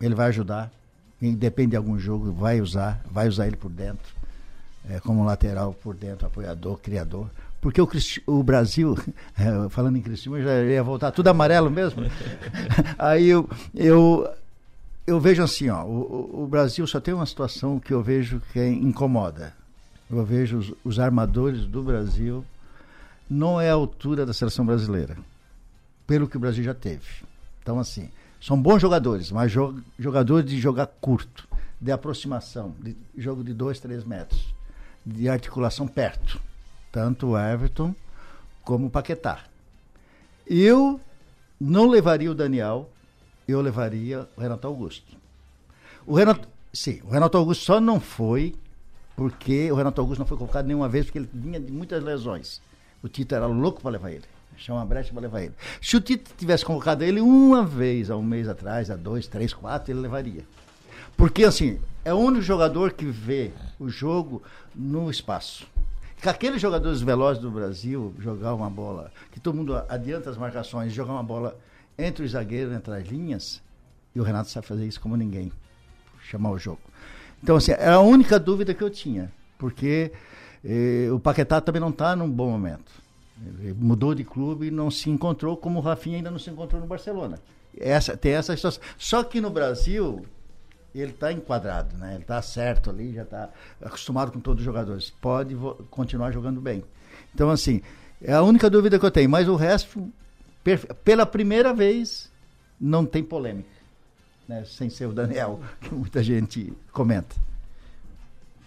[0.00, 0.70] ele vai ajudar,
[1.20, 4.12] depende de algum jogo, vai usar, vai usar ele por dentro,
[4.90, 7.30] é, como lateral por dentro, apoiador, criador.
[7.60, 7.88] Porque o,
[8.26, 8.98] o Brasil,
[9.38, 12.02] é, falando em Cristiano, eu já ia voltar tudo amarelo mesmo.
[12.98, 14.28] Aí eu, eu,
[15.06, 18.42] eu vejo assim, ó, o, o- o Brasil só tem uma situação que eu vejo
[18.52, 19.54] que incomoda.
[20.12, 22.44] Eu vejo os, os armadores do Brasil
[23.28, 25.16] não é a altura da seleção brasileira,
[26.06, 27.06] pelo que o Brasil já teve.
[27.62, 31.48] Então, assim, são bons jogadores, mas jo- jogadores de jogar curto,
[31.80, 34.54] de aproximação, de jogo de dois, três metros,
[35.04, 36.40] de articulação perto.
[36.92, 37.94] Tanto o Everton
[38.62, 39.40] como o Paquetá.
[40.46, 41.00] Eu
[41.58, 42.90] não levaria o Daniel,
[43.48, 45.16] eu levaria o Renato Augusto.
[46.06, 48.54] O Renato, sim, o Renato Augusto só não foi
[49.22, 52.60] porque o Renato Augusto não foi colocado nenhuma vez porque ele vinha de muitas lesões.
[53.00, 54.24] O Tito era louco para levar ele.
[54.56, 55.54] Chama uma brecha para levar ele.
[55.80, 59.54] Se o Tito tivesse colocado ele uma vez há um mês atrás, há dois, três,
[59.54, 60.44] quatro, ele levaria.
[61.16, 64.42] Porque, assim, é o único jogador que vê o jogo
[64.74, 65.68] no espaço.
[66.20, 70.92] Que aqueles jogadores velozes do Brasil jogar uma bola, que todo mundo adianta as marcações,
[70.92, 71.56] jogar uma bola
[71.96, 73.62] entre os zagueiros, entre as linhas,
[74.16, 75.52] e o Renato sabe fazer isso como ninguém.
[76.28, 76.80] Chamar o jogo.
[77.42, 79.32] Então, assim, era a única dúvida que eu tinha.
[79.58, 80.12] Porque
[80.64, 82.92] eh, o Paquetá também não está num bom momento.
[83.60, 86.80] Ele mudou de clube e não se encontrou, como o Rafinha ainda não se encontrou
[86.80, 87.38] no Barcelona.
[87.76, 88.82] Essa, tem essa situação.
[88.96, 90.24] Só que no Brasil,
[90.94, 92.14] ele está enquadrado, né?
[92.14, 93.48] Ele está certo ali, já está
[93.80, 95.10] acostumado com todos os jogadores.
[95.10, 95.56] Pode
[95.90, 96.84] continuar jogando bem.
[97.34, 97.80] Então, assim,
[98.20, 99.28] é a única dúvida que eu tenho.
[99.28, 100.12] Mas o resto,
[101.04, 102.30] pela primeira vez,
[102.80, 103.81] não tem polêmica.
[104.52, 104.64] Né?
[104.66, 107.34] Sem ser o Daniel, que muita gente comenta.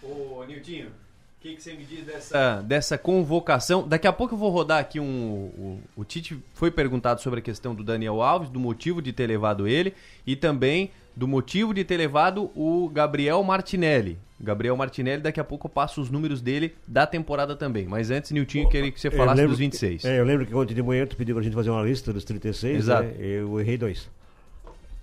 [0.02, 3.86] Ô, Niltinho, o que, que você me diz dessa, dessa convocação?
[3.86, 5.06] Daqui a pouco eu vou rodar aqui um.
[5.06, 9.26] O, o Tite foi perguntado sobre a questão do Daniel Alves, do motivo de ter
[9.28, 9.94] levado ele
[10.26, 14.18] e também do motivo de ter levado o Gabriel Martinelli.
[14.38, 17.86] Gabriel Martinelli, daqui a pouco eu passo os números dele da temporada também.
[17.86, 20.04] Mas antes, Niltinho, queria que você Eu falasse lembro dos que- 26.
[20.04, 22.22] é, eu lembro que ontem de manhã tu pediu pra gente fazer uma lista dos
[22.22, 23.04] 36, Exato.
[23.04, 23.14] né?
[23.18, 24.10] Eu errei dois.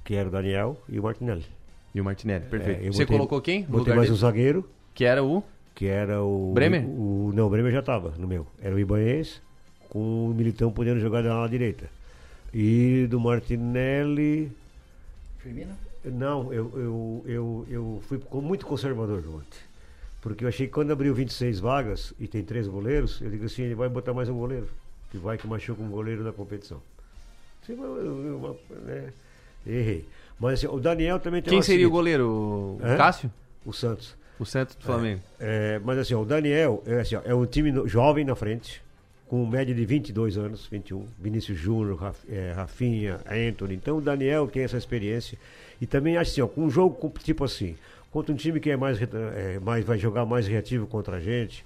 [0.03, 1.45] Que era o Daniel e o Martinelli.
[1.95, 2.81] E o Martinelli, perfeito.
[2.85, 4.17] É, Você botei- colocou quem Botei lugar mais dele?
[4.17, 4.69] um zagueiro.
[4.93, 5.43] Que era o?
[5.75, 6.51] Que era o...
[6.53, 6.85] Bremer?
[6.85, 8.45] O, não, o Bremer já estava no meu.
[8.61, 9.41] Era o Ibanez
[9.89, 11.89] com o Militão podendo jogar na ala direita.
[12.53, 14.51] E do Martinelli...
[15.39, 15.73] Firmino?
[16.05, 19.59] Não, eu, eu, eu, eu fui muito conservador ontem.
[20.21, 23.63] Porque eu achei que quando abriu 26 vagas e tem três goleiros, eu digo assim,
[23.63, 24.67] ele vai botar mais um goleiro.
[25.11, 26.81] Que vai que machuca um goleiro na competição.
[27.65, 29.09] Sim, eu- eu- eu- né,
[29.65, 30.05] Errei.
[30.39, 32.27] Mas assim, o Daniel também tem Quem seria o seguinte- goleiro?
[32.27, 32.97] O Hã?
[32.97, 33.31] Cássio?
[33.65, 34.15] O Santos.
[34.39, 35.21] O centro do Flamengo.
[35.39, 38.81] É, mas assim, o Daniel é, assim, é um time no- jovem na frente,
[39.27, 41.05] com média de 22 anos, 21.
[41.19, 43.75] Vinícius Júnior, Raf, é, Rafinha, Anthony.
[43.75, 45.37] Então o Daniel tem essa experiência.
[45.79, 47.75] E também acho assim, ó, com um jogo tipo assim,
[48.11, 51.63] contra um time que é mais, é, mais vai jogar mais reativo contra a gente,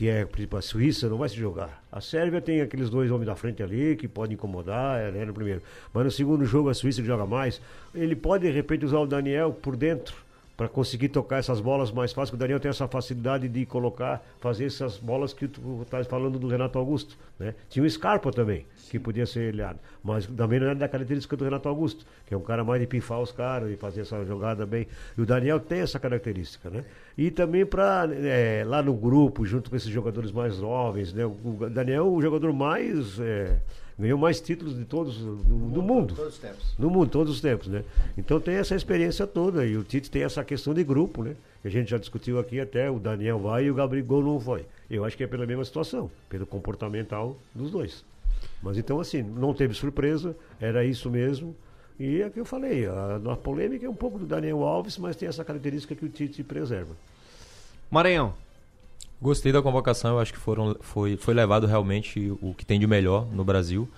[0.00, 1.84] que é, por a Suíça, não vai se jogar.
[1.92, 5.34] A Sérvia tem aqueles dois homens da frente ali que podem incomodar, é, né, no
[5.34, 5.60] primeiro.
[5.92, 7.60] Mas no segundo jogo, a Suíça joga mais,
[7.94, 10.16] ele pode de repente usar o Daniel por dentro
[10.60, 14.66] para conseguir tocar essas bolas mais fácil, o Daniel tem essa facilidade de colocar, fazer
[14.66, 17.54] essas bolas que tu estás falando do Renato Augusto, né?
[17.70, 21.44] Tinha o Scarpa também, que podia ser olhado, mas também não é da característica do
[21.44, 24.66] Renato Augusto, que é um cara mais de pifar os caras e fazer essa jogada
[24.66, 24.86] bem.
[25.16, 26.84] E o Daniel tem essa característica, né?
[27.16, 28.06] E também para
[28.66, 31.24] lá no grupo, junto com esses jogadores mais jovens, né?
[31.24, 33.58] O Daniel é o jogador mais é,
[34.00, 36.14] ganhou mais títulos de todos do, do mundo.
[36.14, 36.74] Todos os tempos.
[36.78, 37.84] No mundo, todos os tempos, né?
[38.16, 39.64] Então tem essa experiência toda.
[39.64, 41.36] E o Tite tem essa questão de grupo, né?
[41.62, 44.64] Que a gente já discutiu aqui até, o Daniel vai e o Gabriel não foi.
[44.90, 48.04] Eu acho que é pela mesma situação, pelo comportamental dos dois.
[48.62, 51.54] Mas então, assim, não teve surpresa, era isso mesmo.
[51.98, 54.96] E é o que eu falei, a, a polêmica é um pouco do Daniel Alves,
[54.96, 56.96] mas tem essa característica que o Tite preserva.
[57.90, 58.32] Maranhão.
[59.20, 62.86] Gostei da convocação, eu acho que foram, foi, foi levado realmente o que tem de
[62.86, 63.88] melhor no Brasil.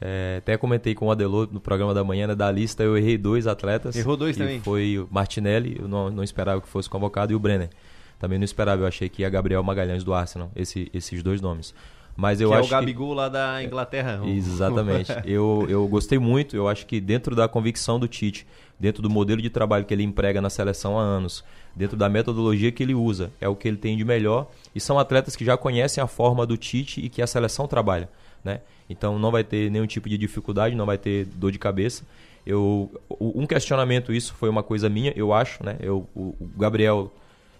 [0.00, 3.16] É, até comentei com o Adelô no programa da manhã, né, da lista eu errei
[3.16, 3.94] dois atletas.
[3.94, 4.60] Errou dois também.
[4.60, 7.70] Foi o Martinelli, eu não, não esperava que fosse convocado, e o Brenner.
[8.18, 11.74] Também não esperava, eu achei que ia Gabriel Magalhães do Arsenal, esse, esses dois nomes.
[12.16, 14.20] Mas eu que é acho o Gabigol lá da Inglaterra.
[14.22, 14.30] que...
[14.30, 15.12] Exatamente.
[15.24, 18.46] eu, eu gostei muito, eu acho que dentro da convicção do Tite,
[18.78, 22.70] dentro do modelo de trabalho que ele emprega na seleção há anos, dentro da metodologia
[22.70, 24.48] que ele usa, é o que ele tem de melhor.
[24.74, 28.08] E são atletas que já conhecem a forma do Tite e que a seleção trabalha.
[28.44, 28.60] Né?
[28.88, 32.04] Então não vai ter nenhum tipo de dificuldade, não vai ter dor de cabeça.
[32.46, 35.64] Eu, um questionamento, isso foi uma coisa minha, eu acho.
[35.64, 35.76] Né?
[35.80, 37.10] Eu, o Gabriel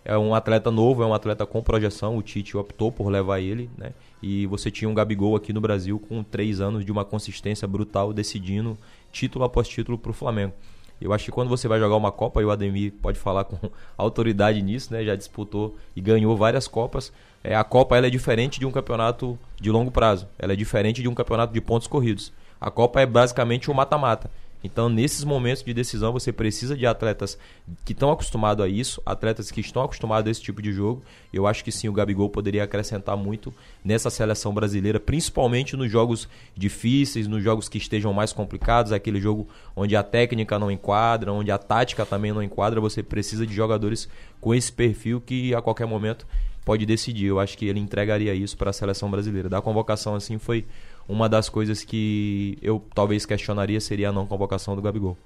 [0.05, 2.17] é um atleta novo, é um atleta com projeção.
[2.17, 3.93] O Tite optou por levar ele, né?
[4.26, 8.10] E você tinha um Gabigol aqui no Brasil com três anos de uma consistência brutal,
[8.10, 8.78] decidindo
[9.12, 10.54] título após título para o Flamengo.
[10.98, 13.58] Eu acho que quando você vai jogar uma Copa, e o Ademir pode falar com
[13.98, 15.04] autoridade nisso, né?
[15.04, 17.12] Já disputou e ganhou várias Copas.
[17.42, 20.26] É, a Copa ela é diferente de um campeonato de longo prazo.
[20.38, 22.32] Ela é diferente de um campeonato de pontos corridos.
[22.58, 24.30] A Copa é basicamente um mata-mata.
[24.64, 27.38] Então, nesses momentos de decisão, você precisa de atletas
[27.85, 31.03] que estão acostumados a isso, atletas que estão acostumados a esse tipo de jogo.
[31.31, 33.53] Eu acho que sim, o Gabigol poderia acrescentar muito
[33.85, 39.46] nessa seleção brasileira, principalmente nos jogos difíceis, nos jogos que estejam mais complicados, aquele jogo
[39.77, 42.81] onde a técnica não enquadra, onde a tática também não enquadra.
[42.81, 44.09] Você precisa de jogadores
[44.40, 46.27] com esse perfil que a qualquer momento
[46.64, 47.27] pode decidir.
[47.27, 49.50] Eu acho que ele entregaria isso para a seleção brasileira.
[49.50, 50.64] Da convocação, assim, foi
[51.09, 55.17] uma das coisas que eu talvez questionaria seria a não convocação do Gabigol.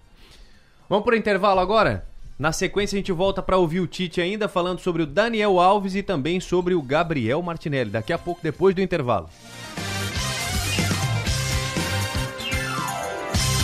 [0.88, 2.07] Vamos pro intervalo agora?
[2.38, 5.95] Na sequência a gente volta para ouvir o Tite ainda falando sobre o Daniel Alves
[5.97, 7.91] e também sobre o Gabriel Martinelli.
[7.91, 9.29] Daqui a pouco, depois do intervalo.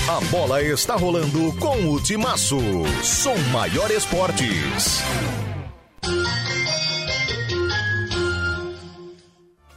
[0.08, 2.58] A bola está rolando com o Timaço.
[3.02, 5.02] Som Maior Esportes.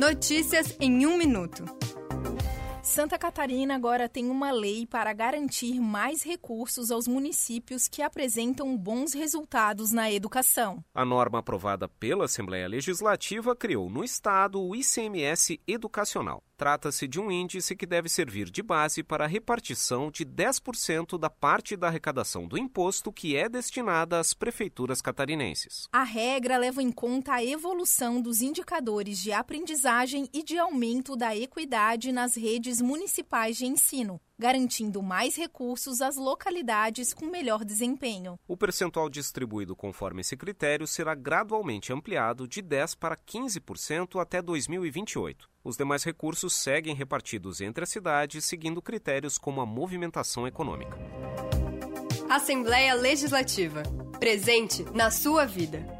[0.00, 1.62] Notícias em um minuto.
[2.82, 9.12] Santa Catarina agora tem uma lei para garantir mais recursos aos municípios que apresentam bons
[9.12, 10.82] resultados na educação.
[10.94, 16.42] A norma aprovada pela Assembleia Legislativa criou no Estado o ICMS Educacional.
[16.60, 21.30] Trata-se de um índice que deve servir de base para a repartição de 10% da
[21.30, 25.88] parte da arrecadação do imposto que é destinada às prefeituras catarinenses.
[25.90, 31.34] A regra leva em conta a evolução dos indicadores de aprendizagem e de aumento da
[31.34, 34.20] equidade nas redes municipais de ensino.
[34.40, 38.40] Garantindo mais recursos às localidades com melhor desempenho.
[38.48, 45.46] O percentual distribuído conforme esse critério será gradualmente ampliado de 10 para 15% até 2028.
[45.62, 50.96] Os demais recursos seguem repartidos entre as cidades, seguindo critérios como a movimentação econômica.
[52.30, 53.82] Assembleia Legislativa.
[54.18, 55.99] Presente na sua vida.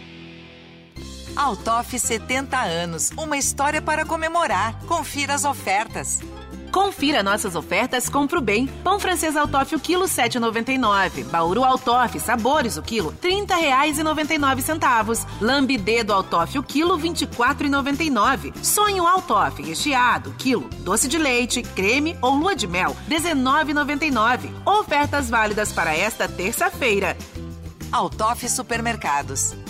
[1.35, 4.77] Altoff 70 anos, uma história para comemorar.
[4.85, 6.19] Confira as ofertas.
[6.71, 8.67] Confira nossas ofertas Compro Bem.
[8.83, 11.25] Pão francês Altoff o quilo 7,99.
[11.25, 15.25] Bauru Altoff sabores o quilo R$ 30,99.
[15.41, 18.53] Lambidedo Altoff o quilo R$ 24,99.
[18.63, 24.49] Sonho Altoff recheado quilo doce de leite, creme ou lua de mel R$ 19,99.
[24.65, 27.17] Ofertas válidas para esta terça-feira.
[27.91, 29.60] Altoff Supermercados.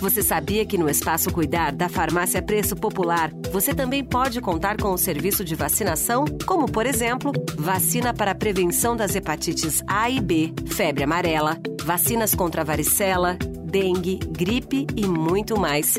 [0.00, 4.92] Você sabia que no Espaço Cuidar da Farmácia Preço Popular você também pode contar com
[4.92, 10.20] o serviço de vacinação, como por exemplo, vacina para a prevenção das hepatites A e
[10.20, 15.98] B, febre amarela, vacinas contra varicela, dengue, gripe e muito mais.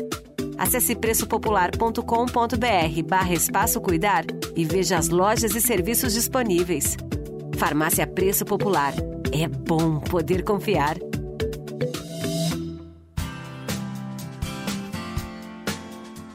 [0.56, 4.24] Acesse preçopopular.com.br barra Espaço Cuidar
[4.56, 6.96] e veja as lojas e serviços disponíveis.
[7.56, 8.94] Farmácia Preço Popular.
[9.32, 10.96] É bom poder confiar.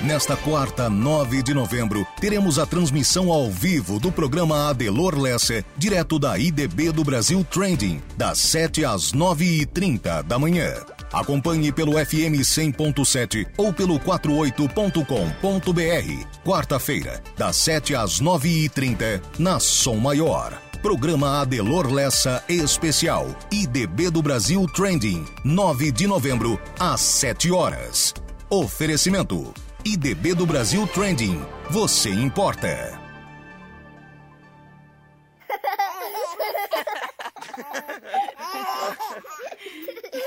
[0.00, 6.18] Nesta quarta, 9 de novembro, teremos a transmissão ao vivo do programa Adelor Lesse, direto
[6.18, 10.74] da IDB do Brasil Trending, das 7 às 9h30 da manhã.
[11.12, 16.26] Acompanhe pelo FM 100.7 ou pelo 48.com.br.
[16.44, 20.60] Quarta-feira, das 7 às 9h30, na Som Maior.
[20.82, 23.28] Programa Adelor Lessa Especial.
[23.50, 25.24] IDB do Brasil Trending.
[25.44, 28.12] 9 de novembro, às 7 horas.
[28.50, 29.54] Oferecimento.
[29.84, 31.40] IDB do Brasil Trending.
[31.70, 33.00] Você importa.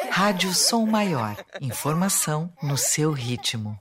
[0.10, 1.38] Rádio Som Maior.
[1.62, 3.78] Informação no seu ritmo.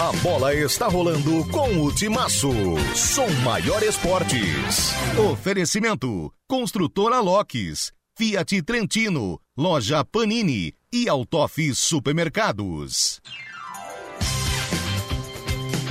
[0.00, 2.50] A bola está rolando com o Timaço.
[2.94, 4.92] Som Maior Esportes.
[5.32, 13.20] Oferecimento: Construtora Locks, Fiat Trentino, Loja Panini e Altoff Supermercados.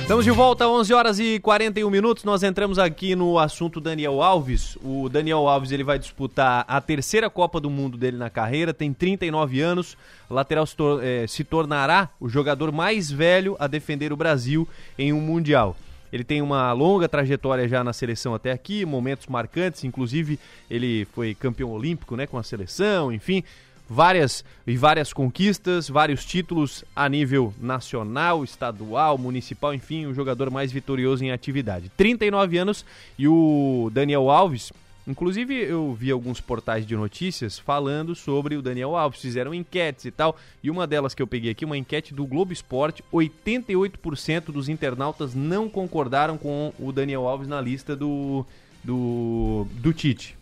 [0.02, 2.24] Estamos de volta, 11 horas e 41 minutos.
[2.24, 4.76] Nós entramos aqui no assunto Daniel Alves.
[4.84, 8.92] O Daniel Alves ele vai disputar a terceira Copa do Mundo dele na carreira, tem
[8.92, 9.96] 39 anos.
[10.28, 14.68] O lateral se, tor eh, se tornará o jogador mais velho a defender o Brasil
[14.98, 15.74] em um Mundial.
[16.12, 20.38] Ele tem uma longa trajetória já na seleção até aqui, momentos marcantes, inclusive
[20.70, 23.42] ele foi campeão olímpico né, com a seleção, enfim
[23.88, 30.70] várias e várias conquistas, vários títulos a nível nacional, estadual, municipal, enfim, o jogador mais
[30.70, 31.90] vitorioso em atividade.
[31.96, 32.84] 39 anos
[33.18, 34.72] e o Daniel Alves,
[35.08, 40.10] inclusive eu vi alguns portais de notícias falando sobre o Daniel Alves, fizeram enquetes e
[40.10, 44.68] tal, e uma delas que eu peguei aqui, uma enquete do Globo Esporte, 88% dos
[44.68, 48.44] internautas não concordaram com o Daniel Alves na lista do
[48.84, 50.36] do, do Tite.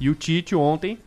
[0.00, 0.98] E o Tite ontem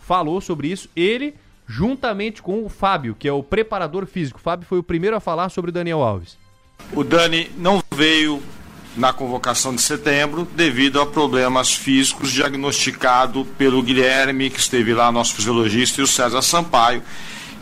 [0.00, 1.34] falou sobre isso, ele
[1.66, 4.38] juntamente com o Fábio, que é o preparador físico.
[4.38, 6.36] O Fábio foi o primeiro a falar sobre o Daniel Alves.
[6.92, 8.42] O Dani não veio
[8.96, 15.34] na convocação de setembro devido a problemas físicos diagnosticado pelo Guilherme, que esteve lá, nosso
[15.34, 17.02] fisiologista, e o César Sampaio,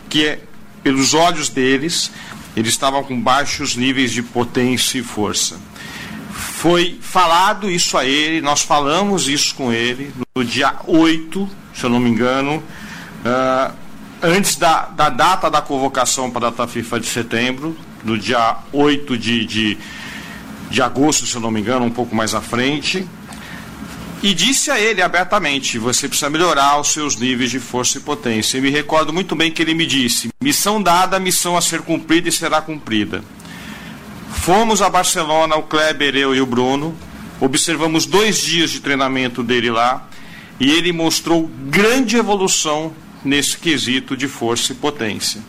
[0.09, 0.39] que é,
[0.83, 2.11] pelos olhos deles,
[2.55, 5.59] eles estavam com baixos níveis de potência e força.
[6.31, 11.89] Foi falado isso a ele, nós falamos isso com ele no dia 8, se eu
[11.89, 13.73] não me engano, uh,
[14.21, 19.17] antes da, da data da convocação para a data FIFA de setembro, no dia 8
[19.17, 19.77] de, de,
[20.73, 23.07] de agosto, se eu não me engano, um pouco mais à frente,
[24.23, 28.57] e disse a ele abertamente: você precisa melhorar os seus níveis de força e potência.
[28.57, 32.27] E me recordo muito bem que ele me disse: missão dada, missão a ser cumprida
[32.27, 33.23] e será cumprida.
[34.31, 36.95] Fomos a Barcelona, o Kleber, eu e o Bruno.
[37.39, 40.07] Observamos dois dias de treinamento dele lá
[40.59, 42.91] e ele mostrou grande evolução
[43.23, 45.39] nesse quesito de força e potência.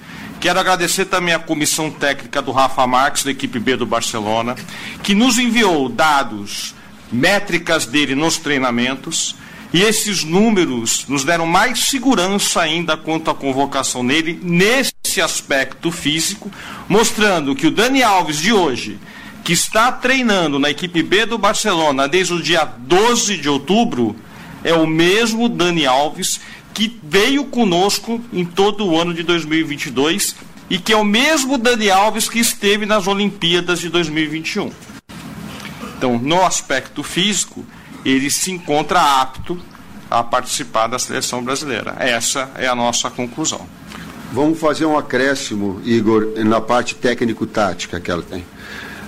[0.41, 4.55] Quero agradecer também a comissão técnica do Rafa Marques, da equipe B do Barcelona,
[5.03, 6.74] que nos enviou dados,
[7.11, 9.37] métricas dele nos treinamentos,
[9.72, 16.51] e esses números nos deram mais segurança ainda quanto à convocação nele nesse aspecto físico,
[16.89, 18.99] mostrando que o Dani Alves de hoje,
[19.43, 24.14] que está treinando na equipe B do Barcelona desde o dia 12 de outubro,
[24.62, 26.41] é o mesmo Dani Alves
[26.75, 30.35] que veio conosco em todo o ano de 2022
[30.68, 34.72] e que é o mesmo Dani Alves que esteve nas Olimpíadas de 2021.
[35.97, 37.64] Então, no aspecto físico,
[38.05, 39.59] ele se encontra apto
[40.11, 41.97] a participar da seleção brasileira.
[41.99, 43.66] Essa é a nossa conclusão.
[44.33, 48.45] Vamos fazer um acréscimo, Igor, na parte técnico-tática que ela tem.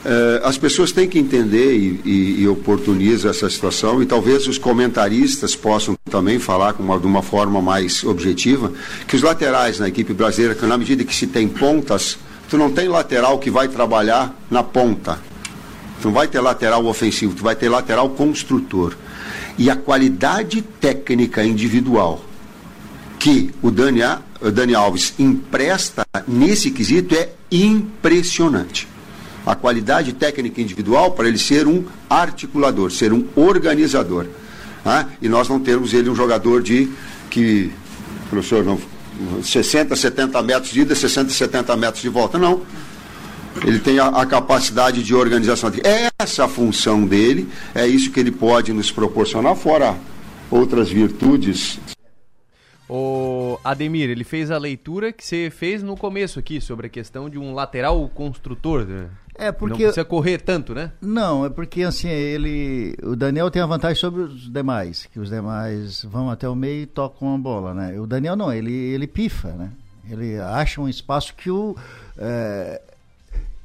[0.05, 4.59] É, as pessoas têm que entender e, e, e oportunizam essa situação e talvez os
[4.59, 8.73] comentaristas possam também falar com uma, de uma forma mais objetiva
[9.07, 12.19] que os laterais na equipe brasileira, que na medida que se tem pontas,
[12.49, 15.19] tu não tem lateral que vai trabalhar na ponta.
[16.01, 18.95] Tu não vai ter lateral ofensivo, tu vai ter lateral construtor.
[19.59, 22.23] E a qualidade técnica individual
[23.19, 24.03] que o Dani,
[24.41, 28.87] o Dani Alves empresta nesse quesito é impressionante.
[29.47, 34.27] A qualidade técnica individual para ele ser um articulador, ser um organizador.
[34.85, 35.07] Né?
[35.23, 36.91] E nós não temos ele um jogador de
[37.31, 37.73] que,
[38.29, 38.79] professor, não,
[39.43, 42.39] 60, 70 metros de ida, 60, 70 metros de volta.
[42.39, 42.63] Não.
[43.65, 45.73] Ele tem a, a, capacidade de organização.
[46.19, 49.97] Essa a função dele, é isso que ele pode nos proporcionar, fora
[50.51, 51.79] outras virtudes.
[52.89, 57.29] O Ademir, ele fez a leitura que você fez no começo aqui sobre a questão
[57.29, 58.85] de um lateral construtor.
[58.85, 59.09] Né?
[59.39, 60.93] É porque não precisa correr tanto, né?
[61.01, 65.29] Não, é porque assim ele, o Daniel tem a vantagem sobre os demais, que os
[65.29, 68.01] demais vão até o meio e tocam a bola, né?
[68.01, 69.73] O Daniel não, ele ele pifa, né?
[70.09, 71.77] Ele acha um espaço que o
[72.17, 72.81] é,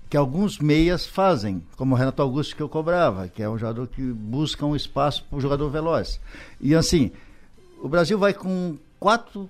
[0.10, 3.88] que alguns meias fazem, como o Renato Augusto que eu cobrava, que é um jogador
[3.88, 6.20] que busca um espaço para o jogador veloz.
[6.60, 7.12] E assim,
[7.82, 9.50] o Brasil vai com quatro,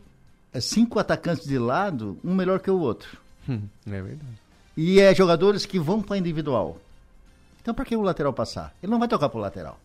[0.53, 3.17] é, cinco atacantes de lado, um melhor que o outro.
[3.49, 4.50] é verdade.
[4.83, 6.79] E é jogadores que vão para individual.
[7.61, 8.73] Então, para que o lateral passar?
[8.81, 9.79] Ele não vai tocar para o lateral.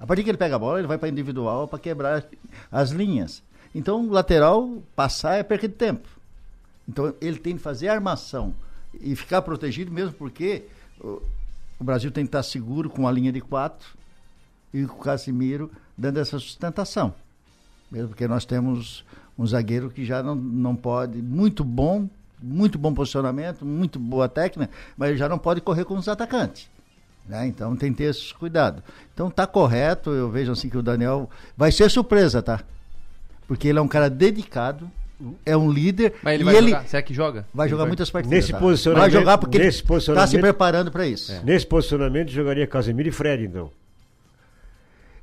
[0.00, 2.24] A partir que ele pega a bola, ele vai para individual para quebrar
[2.70, 3.42] as linhas.
[3.74, 6.08] Então, o lateral passar é perda de tempo.
[6.88, 8.54] Então, ele tem que fazer armação
[8.98, 10.64] e ficar protegido mesmo porque
[10.98, 11.20] o,
[11.78, 13.86] o Brasil tem que estar seguro com a linha de quatro
[14.72, 17.14] e com o Casimiro dando essa sustentação.
[17.90, 19.04] Mesmo porque nós temos
[19.38, 22.08] um zagueiro que já não, não pode, muito bom,
[22.42, 26.70] muito bom posicionamento, muito boa técnica, mas ele já não pode correr com os atacantes.
[27.28, 27.46] Né?
[27.46, 28.82] Então tem que ter esse cuidado.
[29.14, 32.60] Então tá correto, eu vejo assim que o Daniel vai ser surpresa, tá?
[33.46, 34.90] Porque ele é um cara dedicado,
[35.44, 36.14] é um líder.
[36.22, 36.88] Mas ele e vai ele jogar?
[36.88, 37.46] Será que joga?
[37.54, 37.90] Vai jogar Vai.
[37.90, 38.36] muitas partidas.
[38.36, 38.58] Nesse tá?
[38.58, 41.32] posicionamento, Vai jogar porque nesse ele está se preparando para isso.
[41.32, 41.42] É.
[41.44, 43.70] Nesse posicionamento jogaria Casemiro e Fred, então.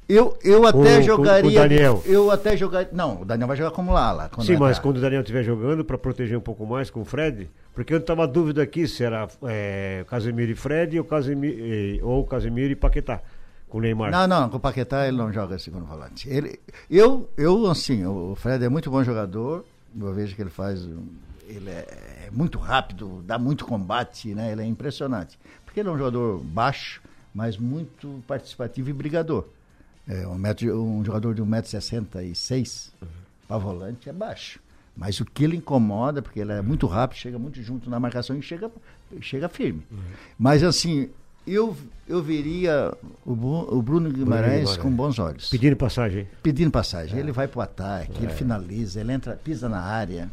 [0.09, 1.49] Eu, eu até com- jogaria.
[1.51, 2.03] o Daniel.
[2.03, 2.89] Eu até jogaria.
[2.91, 4.27] Não, o Daniel vai jogar como Lala.
[4.39, 4.81] Sim, mas entrar.
[4.81, 7.99] quando o Daniel estiver jogando, para proteger um pouco mais com o Fred, porque eu
[7.99, 13.21] estava dúvida aqui se era é, Casemiro e Fred ou Casemiro, ou Casemiro e Paquetá,
[13.69, 14.09] com o Neymar.
[14.09, 16.27] Não, não, com o Paquetá ele não joga segundo volante.
[16.27, 19.63] Ele, eu, eu, assim, o Fred é muito bom jogador,
[19.95, 20.87] Eu vejo que ele faz.
[21.47, 24.51] Ele é, é muito rápido, dá muito combate, né?
[24.51, 25.37] Ele é impressionante.
[25.65, 26.99] Porque ele é um jogador baixo,
[27.31, 29.45] mas muito participativo e brigador.
[30.09, 33.07] É, um, metro, um jogador de 1,66m uhum.
[33.47, 34.59] para volante é baixo.
[34.97, 38.35] Mas o que ele incomoda, porque ele é muito rápido, chega muito junto na marcação
[38.35, 38.71] e chega,
[39.21, 39.83] chega firme.
[39.91, 39.99] Uhum.
[40.37, 41.09] Mas assim,
[41.45, 42.91] eu, eu veria
[43.25, 45.49] o, o Bruno Guimarães com bons olhos.
[45.49, 46.27] Pedindo passagem.
[46.41, 47.17] Pedindo passagem.
[47.17, 47.19] É.
[47.19, 48.23] Ele vai para o ataque, é.
[48.23, 50.29] ele finaliza, ele entra, pisa na área.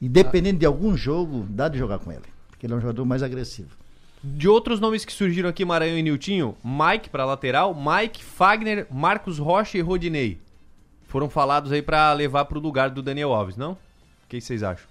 [0.00, 2.22] E dependendo de algum jogo, dá de jogar com ele.
[2.50, 3.70] Porque ele é um jogador mais agressivo.
[4.26, 9.38] De outros nomes que surgiram aqui, Maranhão e Niltinho, Mike para lateral, Mike, Fagner, Marcos
[9.38, 10.38] Rocha e Rodinei.
[11.06, 13.72] Foram falados aí para levar para o lugar do Daniel Alves, não?
[13.72, 13.78] O
[14.28, 14.86] que vocês acham?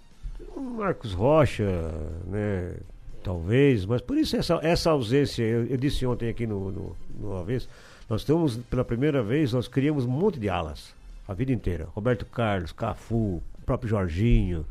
[0.56, 1.92] Marcos Rocha,
[2.28, 2.76] né?
[3.24, 7.46] talvez, mas por isso essa, essa ausência, eu, eu disse ontem aqui no, no, no
[8.10, 10.94] nós estamos, pela primeira vez, nós criamos um monte de alas,
[11.28, 11.88] a vida inteira.
[11.96, 14.66] Roberto Carlos, Cafu, o próprio Jorginho,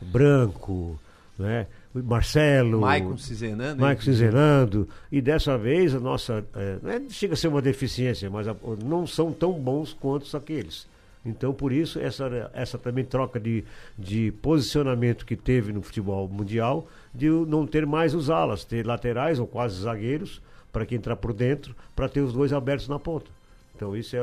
[0.00, 1.00] Branco,
[1.38, 1.66] né?
[2.02, 7.36] Marcelo, Maicon Cizenando, Maicon Cizenando, e dessa vez a nossa, é, não é, chega a
[7.36, 10.86] ser uma deficiência, mas a, não são tão bons quanto aqueles.
[11.24, 13.64] Então, por isso, essa, essa também troca de,
[13.98, 19.38] de posicionamento que teve no futebol mundial, de não ter mais os alas, ter laterais
[19.38, 23.30] ou quase zagueiros, para quem entrar por dentro, para ter os dois abertos na ponta.
[23.74, 24.20] Então, isso é,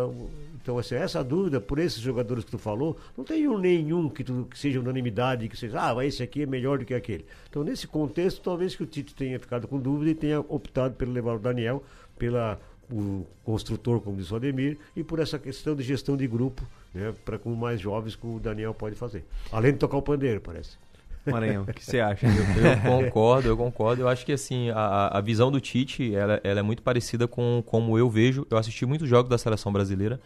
[0.61, 4.47] então assim, essa dúvida, por esses jogadores que tu falou, não tem nenhum que, tu,
[4.49, 7.25] que seja unanimidade, que seja, ah, esse aqui é melhor do que aquele.
[7.49, 11.11] Então, nesse contexto, talvez que o Tite tenha ficado com dúvida e tenha optado pelo
[11.11, 11.83] levar o Daniel,
[12.17, 12.59] pela
[12.91, 16.61] o construtor, como disse o Ademir, e por essa questão de gestão de grupo,
[16.93, 19.23] né, para com mais jovens que o Daniel pode fazer.
[19.51, 20.77] Além de tocar o pandeiro, parece.
[21.25, 22.25] Maranhão, o que você acha?
[22.25, 24.01] Eu, eu, concordo, eu concordo.
[24.01, 27.63] Eu acho que assim, a, a visão do Tite, ela, ela, é muito parecida com
[27.65, 28.45] como eu vejo.
[28.49, 30.19] Eu assisti muitos jogos da seleção brasileira.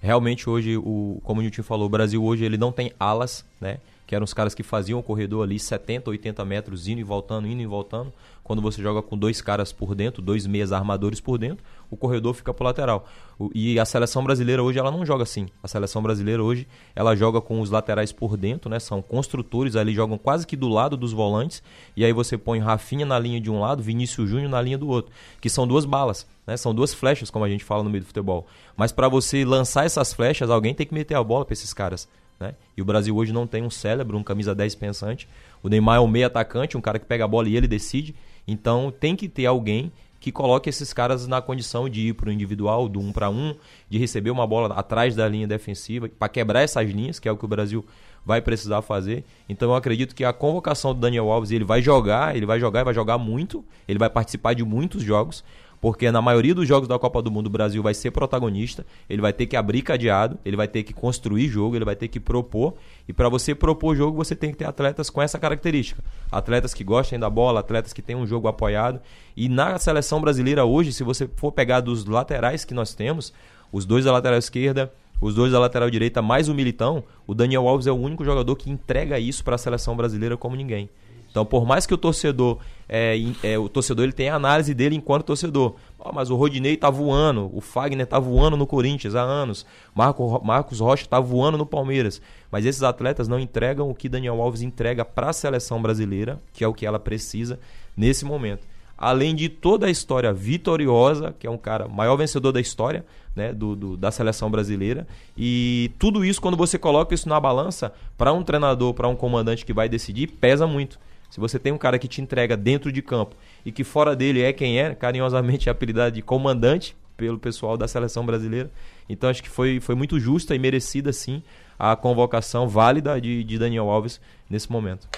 [0.00, 3.78] Realmente hoje, o, como o Nilton falou, o Brasil hoje ele não tem alas, né?
[4.10, 7.46] Que eram os caras que faziam o corredor ali 70, 80 metros, indo e voltando,
[7.46, 8.12] indo e voltando
[8.50, 12.34] quando você joga com dois caras por dentro, dois meias armadores por dentro, o corredor
[12.34, 13.06] fica pro lateral.
[13.54, 15.46] E a seleção brasileira hoje ela não joga assim.
[15.62, 18.80] A seleção brasileira hoje ela joga com os laterais por dentro, né?
[18.80, 21.62] São construtores ali jogam quase que do lado dos volantes
[21.96, 24.88] e aí você põe Rafinha na linha de um lado, Vinícius Júnior na linha do
[24.88, 26.56] outro, que são duas balas, né?
[26.56, 28.48] São duas flechas como a gente fala no meio do futebol.
[28.76, 32.08] Mas para você lançar essas flechas, alguém tem que meter a bola para esses caras.
[32.40, 32.54] Né?
[32.76, 35.28] E o Brasil hoje não tem um cérebro, um camisa 10 pensante.
[35.62, 38.14] O Neymar é um meio atacante, um cara que pega a bola e ele decide.
[38.48, 42.32] Então tem que ter alguém que coloque esses caras na condição de ir para o
[42.32, 43.54] individual, do um para um,
[43.88, 47.36] de receber uma bola atrás da linha defensiva, para quebrar essas linhas, que é o
[47.38, 47.84] que o Brasil
[48.24, 49.24] vai precisar fazer.
[49.48, 52.80] Então eu acredito que a convocação do Daniel Alves, ele vai jogar, ele vai jogar
[52.80, 55.42] e vai jogar muito, ele vai participar de muitos jogos,
[55.80, 59.22] porque na maioria dos jogos da Copa do Mundo o Brasil vai ser protagonista, ele
[59.22, 62.20] vai ter que abrir cadeado, ele vai ter que construir jogo, ele vai ter que
[62.20, 62.74] propor,
[63.08, 66.02] e para você propor jogo você tem que ter atletas com essa característica.
[66.30, 69.00] Atletas que gostem da bola, atletas que tenham um jogo apoiado.
[69.36, 73.32] E na seleção brasileira hoje, se você for pegar dos laterais que nós temos,
[73.72, 77.68] os dois da lateral esquerda, os dois da lateral direita, mais o Militão, o Daniel
[77.68, 80.88] Alves é o único jogador que entrega isso para a seleção brasileira como ninguém.
[81.30, 82.58] Então, por mais que o torcedor,
[82.88, 85.76] é, é, o torcedor ele tenha a análise dele enquanto torcedor.
[85.98, 89.64] Oh, mas o Rodinei tá voando, o Fagner tá voando no Corinthians há anos,
[89.94, 92.20] Marco, Marcos Rocha tá voando no Palmeiras.
[92.50, 96.64] Mas esses atletas não entregam o que Daniel Alves entrega para a seleção brasileira, que
[96.64, 97.60] é o que ela precisa
[97.96, 98.66] nesse momento.
[98.98, 103.04] Além de toda a história vitoriosa, que é um cara maior vencedor da história
[103.34, 105.06] né, do, do da seleção brasileira.
[105.36, 109.64] E tudo isso, quando você coloca isso na balança, para um treinador, para um comandante
[109.64, 110.98] que vai decidir, pesa muito.
[111.30, 114.42] Se você tem um cara que te entrega dentro de campo e que fora dele
[114.42, 118.70] é quem é, carinhosamente é apelidado de comandante pelo pessoal da seleção brasileira.
[119.08, 121.42] Então acho que foi, foi muito justa e merecida sim
[121.78, 125.08] a convocação válida de, de Daniel Alves nesse momento.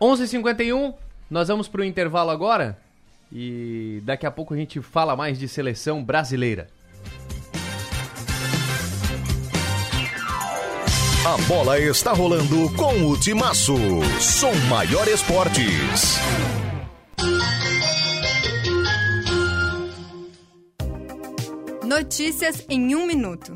[0.00, 0.94] 11:51
[1.30, 2.76] nós vamos para o intervalo agora
[3.32, 6.66] e daqui a pouco a gente fala mais de seleção brasileira.
[11.22, 13.74] A bola está rolando com o Timaço.
[14.18, 16.16] Som Maior Esportes.
[21.84, 23.52] Notícias em um minuto.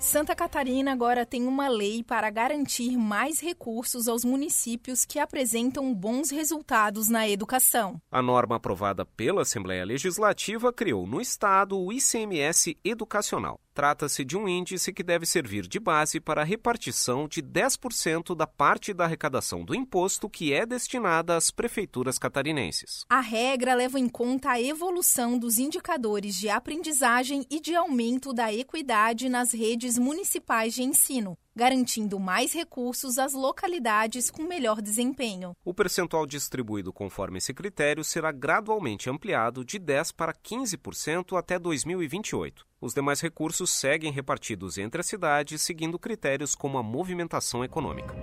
[0.00, 6.30] Santa Catarina agora tem uma lei para garantir mais recursos aos municípios que apresentam bons
[6.30, 8.00] resultados na educação.
[8.10, 13.60] A norma aprovada pela Assembleia Legislativa criou no Estado o ICMS Educacional.
[13.78, 18.44] Trata-se de um índice que deve servir de base para a repartição de 10% da
[18.44, 23.04] parte da arrecadação do imposto que é destinada às prefeituras catarinenses.
[23.08, 28.52] A regra leva em conta a evolução dos indicadores de aprendizagem e de aumento da
[28.52, 31.38] equidade nas redes municipais de ensino.
[31.58, 35.56] Garantindo mais recursos às localidades com melhor desempenho.
[35.64, 42.64] O percentual distribuído conforme esse critério será gradualmente ampliado de 10% para 15% até 2028.
[42.80, 48.14] Os demais recursos seguem repartidos entre as cidades, seguindo critérios como a movimentação econômica.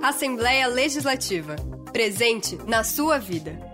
[0.00, 1.56] Assembleia Legislativa.
[1.92, 3.73] Presente na sua vida.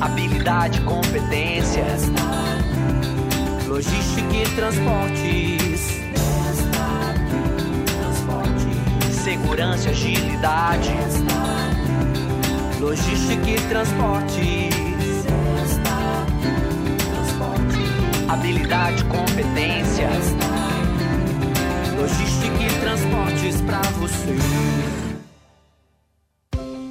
[0.00, 1.84] Habilidade, competência,
[3.66, 6.02] logística e transportes,
[9.22, 10.90] segurança agilidade,
[12.80, 14.74] logística e transportes,
[18.28, 20.08] habilidade, competência,
[21.96, 25.03] logística e transportes para você.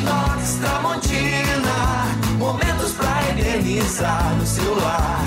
[0.00, 2.06] Inox Tramontina,
[2.38, 5.20] momentos pra eternizar no celular.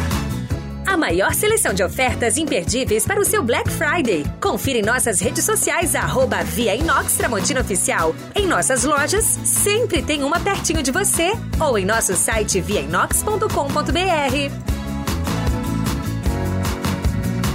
[0.85, 4.25] A maior seleção de ofertas imperdíveis para o seu Black Friday.
[4.41, 8.15] Confira em nossas redes sociais, arroba Via Inox Tramontina Oficial.
[8.35, 11.33] Em nossas lojas, sempre tem uma pertinho de você.
[11.59, 13.47] Ou em nosso site viainox.com.br.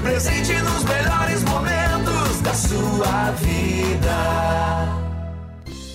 [0.02, 5.07] Presente nos melhores momentos da sua vida.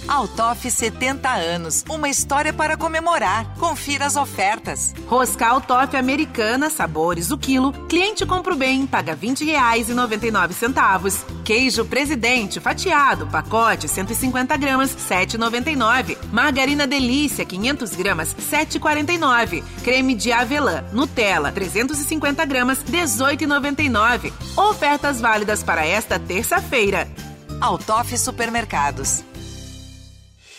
[0.08, 3.56] Altoff 70 anos, uma história para comemorar.
[3.58, 4.94] Confira as ofertas.
[5.08, 7.72] Rosca Altoff americana, sabores o quilo.
[7.88, 11.24] Cliente compra o bem, paga R$ 20,99.
[11.44, 16.18] Queijo presidente fatiado, pacote 150 gramas, 7,99.
[16.32, 19.64] Margarina delícia 500 gramas, 7,49.
[19.84, 24.34] Creme de avelã, Nutella 350 gramas, 18,99.
[24.58, 27.08] Ofertas válidas para esta terça-feira.
[27.62, 29.24] Altoff Supermercados.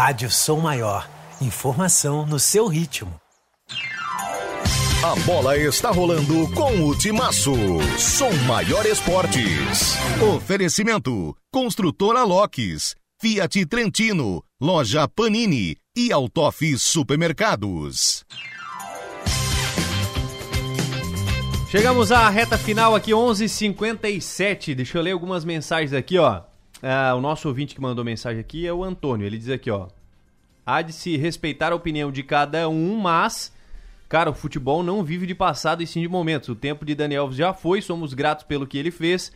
[0.00, 1.10] Rádio Som Maior.
[1.40, 3.12] Informação no seu ritmo.
[5.02, 7.52] A bola está rolando com o Timaço.
[7.98, 9.96] Som Maior Esportes.
[10.36, 18.24] Oferecimento: Construtora Locks, Fiat Trentino, Loja Panini e Autof Supermercados.
[21.72, 23.42] Chegamos à reta final aqui, 11:57.
[23.42, 26.42] h 57 Deixa eu ler algumas mensagens aqui, ó.
[26.82, 29.26] Ah, o nosso ouvinte que mandou mensagem aqui é o Antônio.
[29.26, 29.88] Ele diz aqui, ó.
[30.64, 33.52] Há de se respeitar a opinião de cada um, mas,
[34.08, 36.48] cara, o futebol não vive de passado e sim de momentos.
[36.48, 39.32] O tempo de Daniel Alves já foi, somos gratos pelo que ele fez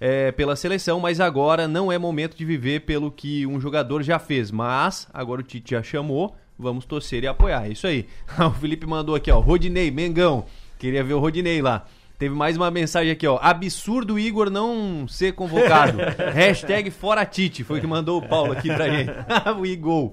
[0.00, 4.18] é, pela seleção, mas agora não é momento de viver pelo que um jogador já
[4.18, 4.50] fez.
[4.50, 7.66] Mas agora o Tite já chamou, vamos torcer e apoiar.
[7.66, 8.06] É isso aí.
[8.38, 9.40] o Felipe mandou aqui, ó.
[9.40, 10.44] Rodinei, Mengão.
[10.78, 11.86] Queria ver o Rodinei lá.
[12.18, 13.38] Teve mais uma mensagem aqui, ó.
[13.42, 15.98] Absurdo o Igor não ser convocado.
[16.32, 17.64] Hashtag fora Tite.
[17.64, 19.10] Foi que mandou o Paulo aqui pra gente.
[19.58, 20.12] o Igor.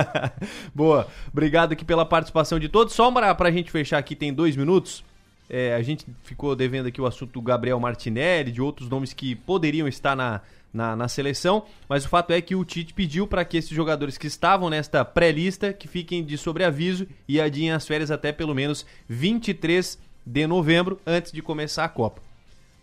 [0.74, 1.08] Boa.
[1.32, 2.92] Obrigado aqui pela participação de todos.
[2.92, 5.02] Só pra, pra gente fechar aqui, tem dois minutos.
[5.48, 9.34] É, a gente ficou devendo aqui o assunto do Gabriel Martinelli, de outros nomes que
[9.34, 10.40] poderiam estar na,
[10.72, 14.16] na, na seleção, mas o fato é que o Tite pediu para que esses jogadores
[14.16, 18.86] que estavam nesta pré-lista que fiquem de sobreaviso e adiem as férias até pelo menos
[19.08, 22.20] 23 de novembro, antes de começar a Copa.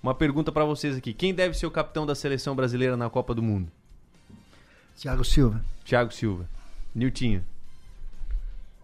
[0.02, 3.34] Uma pergunta para vocês aqui: quem deve ser o capitão da seleção brasileira na Copa
[3.34, 3.70] do Mundo?
[4.98, 5.64] Thiago Silva.
[5.86, 6.46] Thiago Silva.
[6.94, 7.44] Niltinho.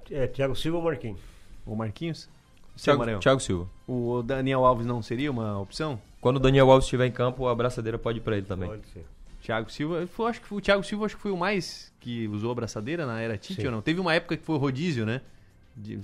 [0.09, 1.19] É, Thiago Silva ou Marquinhos?
[1.65, 2.29] Ou Marquinhos?
[2.77, 3.19] Thiago.
[3.19, 3.67] Thiago Silva.
[3.87, 5.99] O Daniel Alves não seria uma opção?
[6.21, 8.69] Quando o Daniel Alves estiver em campo, a abraçadeira pode ir pra ele também.
[8.69, 9.05] Pode ser.
[9.41, 12.27] Thiago Silva, foi, acho que foi, o Thiago Silva acho que foi o mais que
[12.27, 13.67] usou a braçadeira na era Tite Sim.
[13.67, 13.81] ou não?
[13.81, 15.21] Teve uma época que foi rodízio, né?
[15.75, 15.99] De-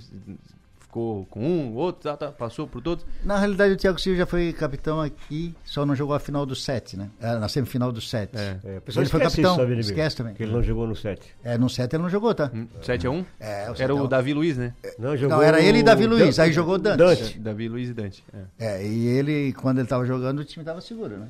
[0.92, 3.06] ficou com um, outro, tá, tá, passou por todos.
[3.24, 6.54] Na realidade, o Thiago Silva já foi capitão aqui, só não jogou a final do
[6.54, 7.08] sete, né?
[7.18, 8.36] É, na semifinal do sete.
[8.36, 10.34] É, o pessoal ele foi capitão, isso, esquece também.
[10.34, 11.34] Que ele não jogou no 7.
[11.42, 12.50] É, no 7 ele não jogou, tá?
[12.82, 14.02] 7 a 1 É, o 7 Era a 1.
[14.02, 14.74] o Davi Luiz, né?
[14.98, 16.98] Não, Não, era ele e Davi Luiz, aí jogou Dante.
[16.98, 17.38] Dante.
[17.38, 18.22] Davi Luiz e Dante.
[18.58, 18.82] é.
[18.82, 21.28] É, e ele, quando ele tava jogando, o time tava seguro, né?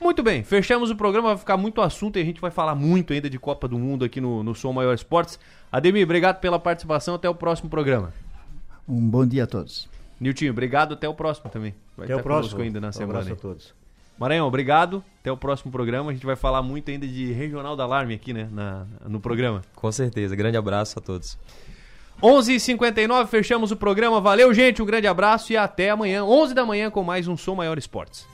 [0.00, 3.12] Muito bem, fechamos o programa, vai ficar muito assunto e a gente vai falar muito
[3.12, 5.38] ainda de Copa do Mundo aqui no, no Som Maior Esportes.
[5.76, 8.12] Ademir, obrigado pela participação, até o próximo programa.
[8.88, 9.88] Um bom dia a todos.
[10.20, 11.74] Niltinho, obrigado, até o próximo também.
[11.96, 12.62] Vai Até o estar conosco próximo.
[12.62, 13.18] ainda na Um semana.
[13.18, 13.74] abraço a todos.
[14.16, 15.02] Maranhão, obrigado.
[15.20, 16.12] Até o próximo programa.
[16.12, 18.48] A gente vai falar muito ainda de Regional da Alarme aqui, né?
[18.52, 19.62] Na, no programa.
[19.74, 20.36] Com certeza.
[20.36, 21.36] Grande abraço a todos.
[22.22, 24.20] 11h59, fechamos o programa.
[24.20, 24.80] Valeu, gente.
[24.80, 28.24] Um grande abraço e até amanhã, 11 da manhã, com mais um Som Maior Esportes.